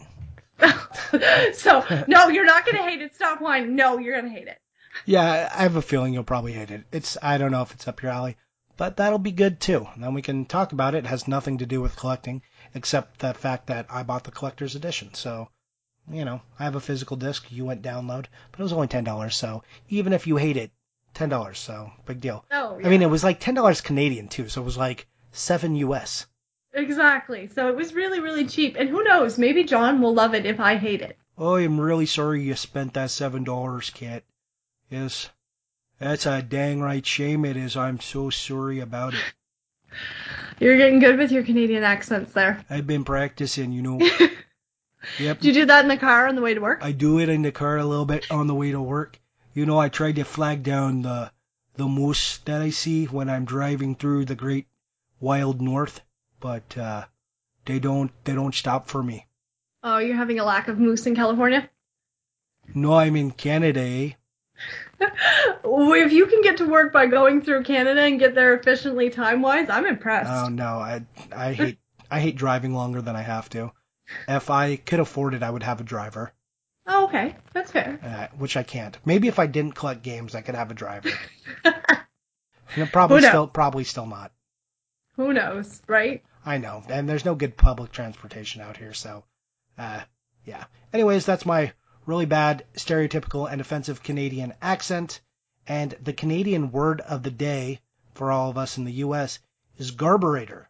so, 1.55 1.85
no, 2.09 2.29
you're 2.29 2.47
not 2.47 2.65
going 2.65 2.77
to 2.77 2.83
hate 2.83 3.03
it. 3.03 3.15
Stop 3.15 3.41
whining. 3.41 3.77
No, 3.77 3.99
you're 3.99 4.19
going 4.19 4.33
to 4.33 4.39
hate 4.39 4.49
it. 4.49 4.59
Yeah, 5.05 5.51
I 5.55 5.63
have 5.63 5.77
a 5.77 5.83
feeling 5.83 6.15
you'll 6.15 6.25
probably 6.25 6.53
hate 6.53 6.71
it. 6.71 6.85
It's 6.91 7.19
I 7.21 7.37
don't 7.37 7.53
know 7.53 7.63
if 7.63 7.73
it's 7.73 7.87
up 7.87 8.03
your 8.03 8.13
alley, 8.13 8.37
but 8.79 8.97
that'll 8.97 9.19
be 9.19 9.33
good 9.33 9.61
too. 9.61 9.87
And 9.95 10.03
then 10.03 10.15
we 10.15 10.23
can 10.23 10.47
talk 10.47 10.73
about 10.73 10.95
it. 10.95 11.05
It 11.05 11.09
has 11.09 11.29
nothing 11.29 11.59
to 11.59 11.67
do 11.67 11.83
with 11.83 11.97
collecting, 11.97 12.43
except 12.75 13.19
the 13.19 13.35
fact 13.35 13.67
that 13.67 13.87
I 13.91 14.03
bought 14.03 14.25
the 14.25 14.31
collector's 14.31 14.75
edition. 14.75 15.13
So, 15.13 15.51
you 16.11 16.25
know, 16.25 16.41
I 16.59 16.65
have 16.65 16.77
a 16.77 16.81
physical 16.81 17.17
disc. 17.17 17.51
You 17.51 17.65
went 17.65 17.83
download, 17.83 18.27
but 18.51 18.61
it 18.61 18.63
was 18.63 18.73
only 18.73 18.89
ten 18.89 19.05
dollars. 19.05 19.37
So 19.37 19.63
even 19.89 20.13
if 20.13 20.27
you 20.27 20.37
hate 20.37 20.57
it, 20.57 20.71
ten 21.15 21.29
dollars. 21.29 21.59
So 21.59 21.91
big 22.05 22.21
deal. 22.21 22.45
Oh, 22.51 22.79
yeah. 22.79 22.87
I 22.87 22.91
mean, 22.91 23.03
it 23.03 23.11
was 23.11 23.25
like 23.25 23.41
ten 23.41 23.55
dollars 23.55 23.81
Canadian 23.81 24.29
too. 24.29 24.49
So 24.49 24.63
it 24.63 24.65
was 24.65 24.77
like 24.77 25.07
seven 25.33 25.75
US. 25.77 26.27
Exactly. 26.73 27.49
So 27.49 27.69
it 27.69 27.77
was 27.77 27.95
really, 27.95 28.21
really 28.21 28.47
cheap. 28.47 28.77
And 28.79 28.89
who 28.89 29.03
knows? 29.03 29.39
Maybe 29.39 29.65
John 29.65 30.01
will 30.01 30.15
love 30.15 30.35
it 30.35 30.47
if 30.47 30.61
I 30.61 30.77
hate 30.77 31.01
it. 31.01 31.17
Oh, 31.39 31.57
I'm 31.57 31.81
really 31.81 32.07
sorry 32.07 32.43
you 32.43 32.55
spent 32.55 32.95
that 32.95 33.11
seven 33.11 33.45
dollars, 33.45 33.91
Kit. 33.91 34.25
Yes, 34.91 35.29
that's 35.99 36.27
a 36.27 36.43
dang 36.43 36.81
right 36.81 37.05
shame 37.05 37.45
it 37.45 37.57
is. 37.57 37.77
I'm 37.77 38.01
so 38.01 38.31
sorry 38.31 38.81
about 38.81 39.15
it. 39.15 39.35
You're 40.61 40.77
getting 40.77 41.01
good 41.01 41.19
with 41.19 41.33
your 41.33 41.43
Canadian 41.43 41.83
accents 41.83 42.33
there. 42.33 42.65
I've 42.71 42.87
been 42.87 43.05
practicing, 43.05 43.73
you 43.73 43.83
know. 43.83 44.01
Yep. 45.19 45.41
Do 45.41 45.49
you 45.49 45.55
do 45.55 45.67
that 45.67 45.85
in 45.85 45.89
the 45.89 45.97
car 45.97 46.27
on 46.27 46.35
the 46.35 46.43
way 46.43 46.55
to 46.55 46.61
work? 46.61 46.81
I 46.83 46.93
do 46.93 47.19
it 47.21 47.29
in 47.29 47.43
the 47.43 47.53
car 47.53 47.77
a 47.77 47.85
little 47.85 48.05
bit 48.05 48.27
on 48.31 48.47
the 48.47 48.55
way 48.55 48.73
to 48.73 48.81
work. 48.81 49.19
You 49.55 49.67
know, 49.67 49.79
I 49.79 49.89
try 49.89 50.13
to 50.13 50.25
flag 50.25 50.63
down 50.63 51.03
the 51.03 51.31
the 51.77 51.87
moose 51.87 52.39
that 52.47 52.63
I 52.63 52.71
see 52.71 53.05
when 53.05 53.29
I'm 53.29 53.45
driving 53.45 53.95
through 53.95 54.25
the 54.25 54.35
great 54.35 54.67
wild 55.21 55.61
north, 55.61 56.01
but 56.41 56.77
uh, 56.77 57.05
they 57.65 57.79
don't 57.79 58.11
they 58.25 58.35
don't 58.35 58.55
stop 58.55 58.89
for 58.89 59.03
me. 59.03 59.27
Oh, 59.83 59.99
you're 59.99 60.17
having 60.17 60.41
a 60.41 60.45
lack 60.45 60.69
of 60.69 60.79
moose 60.79 61.07
in 61.07 61.15
California? 61.15 61.69
No, 62.75 62.95
I'm 62.95 63.17
in 63.17 63.31
Canada, 63.31 63.81
eh? 63.81 64.11
if 65.65 66.13
you 66.13 66.27
can 66.27 66.43
get 66.43 66.57
to 66.59 66.67
work 66.67 66.93
by 66.93 67.07
going 67.07 67.43
through 67.43 67.63
Canada 67.63 68.03
and 68.03 68.19
get 68.19 68.35
there 68.35 68.55
efficiently 68.55 69.11
time 69.11 69.43
wise, 69.43 69.69
I'm 69.69 69.87
impressed. 69.87 70.31
Oh 70.31 70.49
no, 70.49 70.79
I 70.79 71.05
I 71.31 71.53
hate 71.53 71.79
I 72.11 72.21
hate 72.21 72.37
driving 72.37 72.75
longer 72.75 73.03
than 73.03 73.17
I 73.17 73.23
have 73.23 73.49
to. 73.51 73.73
If 74.29 74.51
I 74.51 74.77
could 74.77 75.01
afford 75.01 75.35
it, 75.35 75.43
I 75.43 75.51
would 75.51 75.63
have 75.63 75.81
a 75.81 75.85
driver, 75.85 76.33
oh, 76.87 77.05
okay. 77.05 77.35
That's 77.53 77.73
fair. 77.73 77.99
uh, 78.03 78.37
which 78.39 78.57
I 78.57 78.63
can't. 78.63 78.97
Maybe 79.05 79.29
if 79.29 79.39
I 79.39 79.47
didn't 79.47 79.75
collect 79.75 80.03
games, 80.03 80.35
I 80.35 80.43
could 80.43 80.55
have 80.55 80.71
a 80.71 80.75
driver. 80.75 81.11
No, 82.77 82.85
probably 82.87 83.23
still 83.23 83.47
probably 83.47 83.85
still 83.85 84.07
not. 84.07 84.33
Who 85.15 85.33
knows, 85.33 85.81
right? 85.87 86.23
I 86.45 86.59
know, 86.59 86.83
and 86.89 87.09
there's 87.09 87.25
no 87.25 87.35
good 87.35 87.57
public 87.57 87.91
transportation 87.91 88.61
out 88.61 88.77
here, 88.77 88.93
so 88.93 89.25
uh, 89.79 90.03
yeah. 90.45 90.65
Anyways, 90.93 91.25
that's 91.25 91.47
my 91.47 91.73
really 92.05 92.27
bad, 92.27 92.65
stereotypical, 92.77 93.51
and 93.51 93.61
offensive 93.61 94.03
Canadian 94.03 94.53
accent. 94.61 95.21
And 95.67 95.93
the 96.03 96.13
Canadian 96.13 96.71
word 96.71 97.01
of 97.01 97.23
the 97.23 97.31
day 97.31 97.81
for 98.15 98.31
all 98.31 98.51
of 98.51 98.59
us 98.59 98.79
in 98.79 98.85
the 98.85 98.93
U.S. 98.93 99.39
is 99.79 99.91
garburator, 99.93 100.67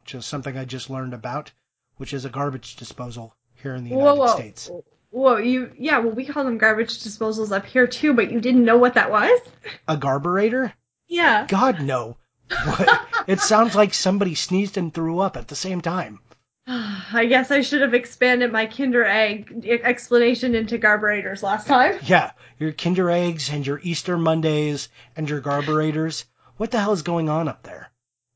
which 0.00 0.14
is 0.14 0.26
something 0.26 0.56
I 0.56 0.64
just 0.64 0.90
learned 0.90 1.14
about, 1.14 1.52
which 1.96 2.12
is 2.12 2.24
a 2.24 2.30
garbage 2.30 2.76
disposal 2.76 3.34
here 3.62 3.74
in 3.74 3.84
the 3.84 3.90
United 3.90 4.04
whoa, 4.04 4.14
whoa. 4.16 4.34
States. 4.34 4.70
Whoa, 5.10 5.36
you, 5.36 5.72
yeah, 5.78 5.98
well, 5.98 6.12
we 6.12 6.26
call 6.26 6.44
them 6.44 6.58
garbage 6.58 6.98
disposals 6.98 7.52
up 7.52 7.66
here 7.66 7.86
too, 7.86 8.14
but 8.14 8.32
you 8.32 8.40
didn't 8.40 8.64
know 8.64 8.78
what 8.78 8.94
that 8.94 9.10
was? 9.10 9.40
A 9.86 9.96
garburator? 9.96 10.72
Yeah. 11.06 11.46
God, 11.48 11.80
no. 11.80 12.16
What? 12.48 13.08
it 13.28 13.40
sounds 13.40 13.74
like 13.74 13.94
somebody 13.94 14.34
sneezed 14.34 14.76
and 14.76 14.92
threw 14.92 15.20
up 15.20 15.36
at 15.36 15.48
the 15.48 15.54
same 15.54 15.80
time. 15.80 16.18
I 16.66 17.26
guess 17.28 17.50
I 17.50 17.60
should 17.60 17.82
have 17.82 17.94
expanded 17.94 18.50
my 18.50 18.66
Kinder 18.66 19.04
Egg 19.04 19.66
explanation 19.84 20.54
into 20.54 20.78
carburetors 20.78 21.42
last 21.42 21.66
time. 21.66 21.98
Yeah, 22.06 22.32
your 22.58 22.72
Kinder 22.72 23.10
Eggs 23.10 23.50
and 23.50 23.66
your 23.66 23.80
Easter 23.82 24.16
Mondays 24.16 24.88
and 25.14 25.28
your 25.28 25.40
Garburators. 25.40 26.24
What 26.56 26.70
the 26.70 26.80
hell 26.80 26.92
is 26.92 27.02
going 27.02 27.28
on 27.28 27.48
up 27.48 27.62
there? 27.62 27.90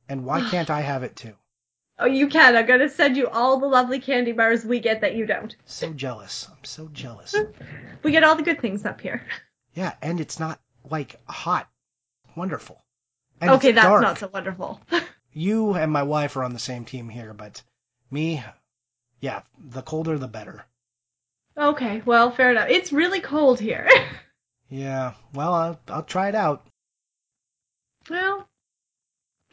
And 0.08 0.24
why 0.24 0.40
can't 0.50 0.70
I 0.70 0.82
have 0.82 1.02
it 1.02 1.16
too? 1.16 1.34
Oh, 2.00 2.06
you 2.06 2.28
can. 2.28 2.56
I'm 2.56 2.66
gonna 2.66 2.88
send 2.88 3.16
you 3.16 3.28
all 3.28 3.58
the 3.58 3.66
lovely 3.66 3.98
candy 4.00 4.32
bars 4.32 4.64
we 4.64 4.78
get 4.80 5.00
that 5.00 5.14
you 5.16 5.26
don't. 5.26 5.56
So 5.64 5.92
jealous. 5.92 6.46
I'm 6.50 6.64
so 6.64 6.88
jealous. 6.92 7.34
We 8.04 8.12
get 8.12 8.22
all 8.22 8.36
the 8.36 8.44
good 8.44 8.60
things 8.60 8.84
up 8.84 9.00
here. 9.00 9.26
Yeah, 9.74 9.94
and 10.00 10.20
it's 10.20 10.38
not 10.38 10.60
like 10.88 11.16
hot. 11.28 11.68
Wonderful. 12.36 12.80
And 13.40 13.50
okay, 13.50 13.72
that's 13.72 13.86
dark. 13.86 14.02
not 14.02 14.18
so 14.18 14.30
wonderful. 14.32 14.80
You 15.32 15.74
and 15.74 15.92
my 15.92 16.02
wife 16.02 16.36
are 16.36 16.42
on 16.42 16.52
the 16.52 16.58
same 16.58 16.84
team 16.84 17.08
here, 17.08 17.32
but 17.34 17.62
me, 18.10 18.42
yeah, 19.20 19.42
the 19.58 19.82
colder 19.82 20.16
the 20.18 20.26
better. 20.26 20.64
okay, 21.56 22.02
well, 22.06 22.30
fair 22.30 22.50
enough. 22.50 22.68
It's 22.70 22.92
really 22.92 23.20
cold 23.20 23.60
here. 23.60 23.88
Yeah, 24.70 25.14
well, 25.32 25.54
I'll, 25.54 25.80
I'll 25.88 26.02
try 26.02 26.28
it 26.28 26.34
out. 26.34 26.66
well, 28.10 28.46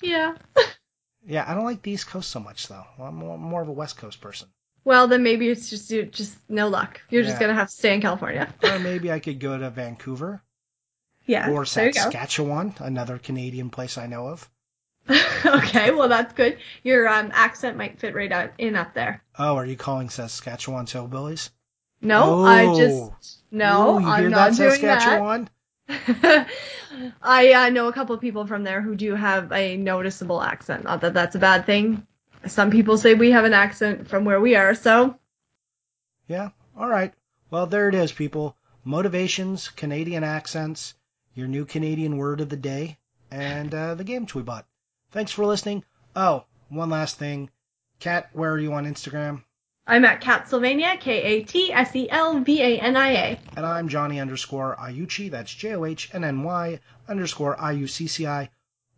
yeah. 0.02 0.36
Yeah, 1.28 1.44
I 1.48 1.54
don't 1.56 1.64
like 1.66 1.82
the 1.82 1.92
East 1.92 2.08
Coast 2.08 2.30
so 2.30 2.40
much 2.40 2.68
though. 2.68 2.86
I'm 3.00 3.16
more, 3.16 3.38
more 3.38 3.62
of 3.62 3.68
a 3.68 3.72
West 3.74 3.98
Coast 3.98 4.22
person. 4.22 4.48
Well, 4.84 5.08
then 5.08 5.24
maybe 5.24 5.50
it's 5.50 5.70
just 5.70 5.90
you 5.90 6.06
just 6.06 6.38
no 6.48 6.68
luck. 6.68 7.02
You're 7.10 7.24
just 7.24 7.40
gonna 7.40 7.56
have 7.56 7.70
to 7.70 7.74
stay 7.74 7.94
in 7.96 8.02
California. 8.02 8.54
Or 8.64 8.78
maybe 8.80 9.12
I 9.12 9.20
could 9.20 9.40
go 9.40 9.58
to 9.58 9.70
Vancouver 9.72 10.42
Yeah. 11.26 11.50
or 11.50 11.66
there 11.66 11.88
you 11.88 11.94
go. 11.94 12.02
Saskatchewan, 12.02 12.76
another 12.80 13.18
Canadian 13.18 13.70
place 13.72 13.98
I 13.98 14.06
know 14.06 14.28
of. 14.28 14.48
okay, 15.46 15.92
well 15.92 16.08
that's 16.10 16.34
good. 16.34 16.58
Your 16.84 17.08
um, 17.08 17.32
accent 17.34 17.78
might 17.78 18.00
fit 18.00 18.14
right 18.16 18.32
out 18.32 18.52
in 18.60 18.76
up 18.76 18.94
there. 18.94 19.24
Oh, 19.38 19.56
are 19.56 19.66
you 19.66 19.76
calling 19.78 20.10
Saskatchewan 20.10 20.86
hillbillies? 20.86 21.50
No, 22.02 22.44
I 22.44 22.66
Oh. 22.66 22.78
just 22.78 23.40
no, 23.52 23.98
Ooh, 23.98 24.02
you 24.02 24.08
I'm 24.08 24.20
hear 24.22 24.30
not 24.30 24.52
that, 24.52 24.58
doing 24.58 24.70
Saskatchewan? 24.82 25.44
that. 25.46 25.52
I 25.90 27.54
uh, 27.54 27.70
know 27.70 27.88
a 27.88 27.94
couple 27.94 28.16
of 28.16 28.22
people 28.22 28.48
from 28.48 28.64
there 28.64 28.82
who 28.82 28.96
do 28.96 29.14
have 29.16 29.52
a 29.52 29.78
noticeable 29.78 30.42
accent. 30.42 30.84
Not 30.84 31.02
that 31.02 31.14
that's 31.14 31.36
a 31.36 31.40
bad 31.40 31.66
thing. 31.66 32.06
Some 32.48 32.72
people 32.72 32.98
say 32.98 33.14
we 33.14 33.32
have 33.32 33.46
an 33.46 33.54
accent 33.54 34.08
from 34.08 34.26
where 34.26 34.40
we 34.40 34.56
are, 34.56 34.76
so 34.76 35.18
Yeah. 36.28 36.50
All 36.78 36.90
right. 36.90 37.14
Well, 37.50 37.68
there 37.68 37.90
it 37.90 37.96
is, 37.96 38.12
people. 38.12 38.56
Motivations, 38.84 39.70
Canadian 39.70 40.24
accents, 40.24 40.94
your 41.34 41.48
new 41.48 41.66
Canadian 41.66 42.18
word 42.18 42.42
of 42.42 42.50
the 42.50 42.58
day, 42.58 42.98
and 43.32 43.74
uh, 43.74 43.96
the 43.96 44.04
games 44.04 44.34
we 44.34 44.42
bought. 44.42 44.66
Thanks 45.12 45.32
for 45.32 45.46
listening. 45.46 45.84
Oh, 46.16 46.46
one 46.70 46.90
last 46.90 47.18
thing. 47.18 47.50
Kat, 48.00 48.30
where 48.34 48.52
are 48.52 48.60
you 48.60 48.74
on 48.74 48.86
Instagram? 48.86 49.44
I'm 49.88 50.04
at 50.04 50.20
Katselvania, 50.20 51.00
K 51.00 51.22
A 51.22 51.44
T 51.44 51.72
S 51.72 51.96
E 51.96 52.10
L 52.10 52.40
V 52.40 52.62
A 52.62 52.80
N 52.80 52.98
I 52.98 53.10
A. 53.12 53.40
And 53.56 53.66
I'm 53.66 53.88
Johnny 53.88 54.20
underscore 54.20 54.76
Iucci. 54.80 55.30
That's 55.30 55.54
J 55.54 55.76
O 55.76 55.86
H 55.86 56.10
N 56.12 56.24
N 56.24 56.42
Y 56.42 56.80
underscore 57.08 57.60
I 57.62 57.74
U 57.74 57.86
C 57.86 58.08
C 58.08 58.26
I. 58.26 58.50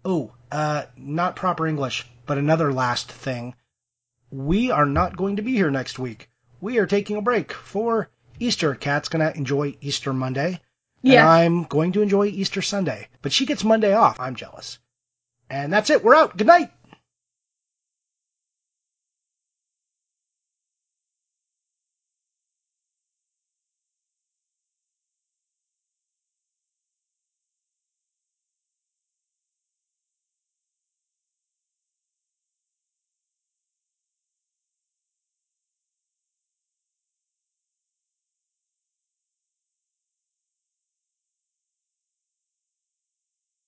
Oh, 0.06 0.32
uh, 0.50 0.84
not 0.96 1.36
proper 1.36 1.68
English, 1.68 2.06
but 2.26 2.38
another 2.38 2.72
last 2.72 3.12
thing. 3.12 3.54
We 4.32 4.72
are 4.72 4.86
not 4.86 5.18
going 5.18 5.36
to 5.36 5.42
be 5.42 5.54
here 5.54 5.72
next 5.72 6.00
week. 6.00 6.30
We 6.62 6.78
are 6.78 6.88
taking 6.88 7.18
a 7.18 7.22
break 7.22 7.52
for 7.52 8.10
Easter. 8.40 8.74
Kat's 8.74 9.10
gonna 9.10 9.34
enjoy 9.36 9.76
Easter 9.82 10.14
Monday. 10.14 10.62
And 11.04 11.14
I'm 11.20 11.64
going 11.64 11.92
to 11.94 12.02
enjoy 12.02 12.28
Easter 12.28 12.62
Sunday. 12.62 13.10
But 13.22 13.34
she 13.34 13.46
gets 13.46 13.64
Monday 13.64 13.94
off. 13.94 14.20
I'm 14.20 14.36
jealous. 14.36 14.80
And 15.50 15.72
that's 15.72 15.90
it. 15.90 16.04
We're 16.04 16.16
out. 16.16 16.38
Good 16.38 16.48
night. 16.48 16.72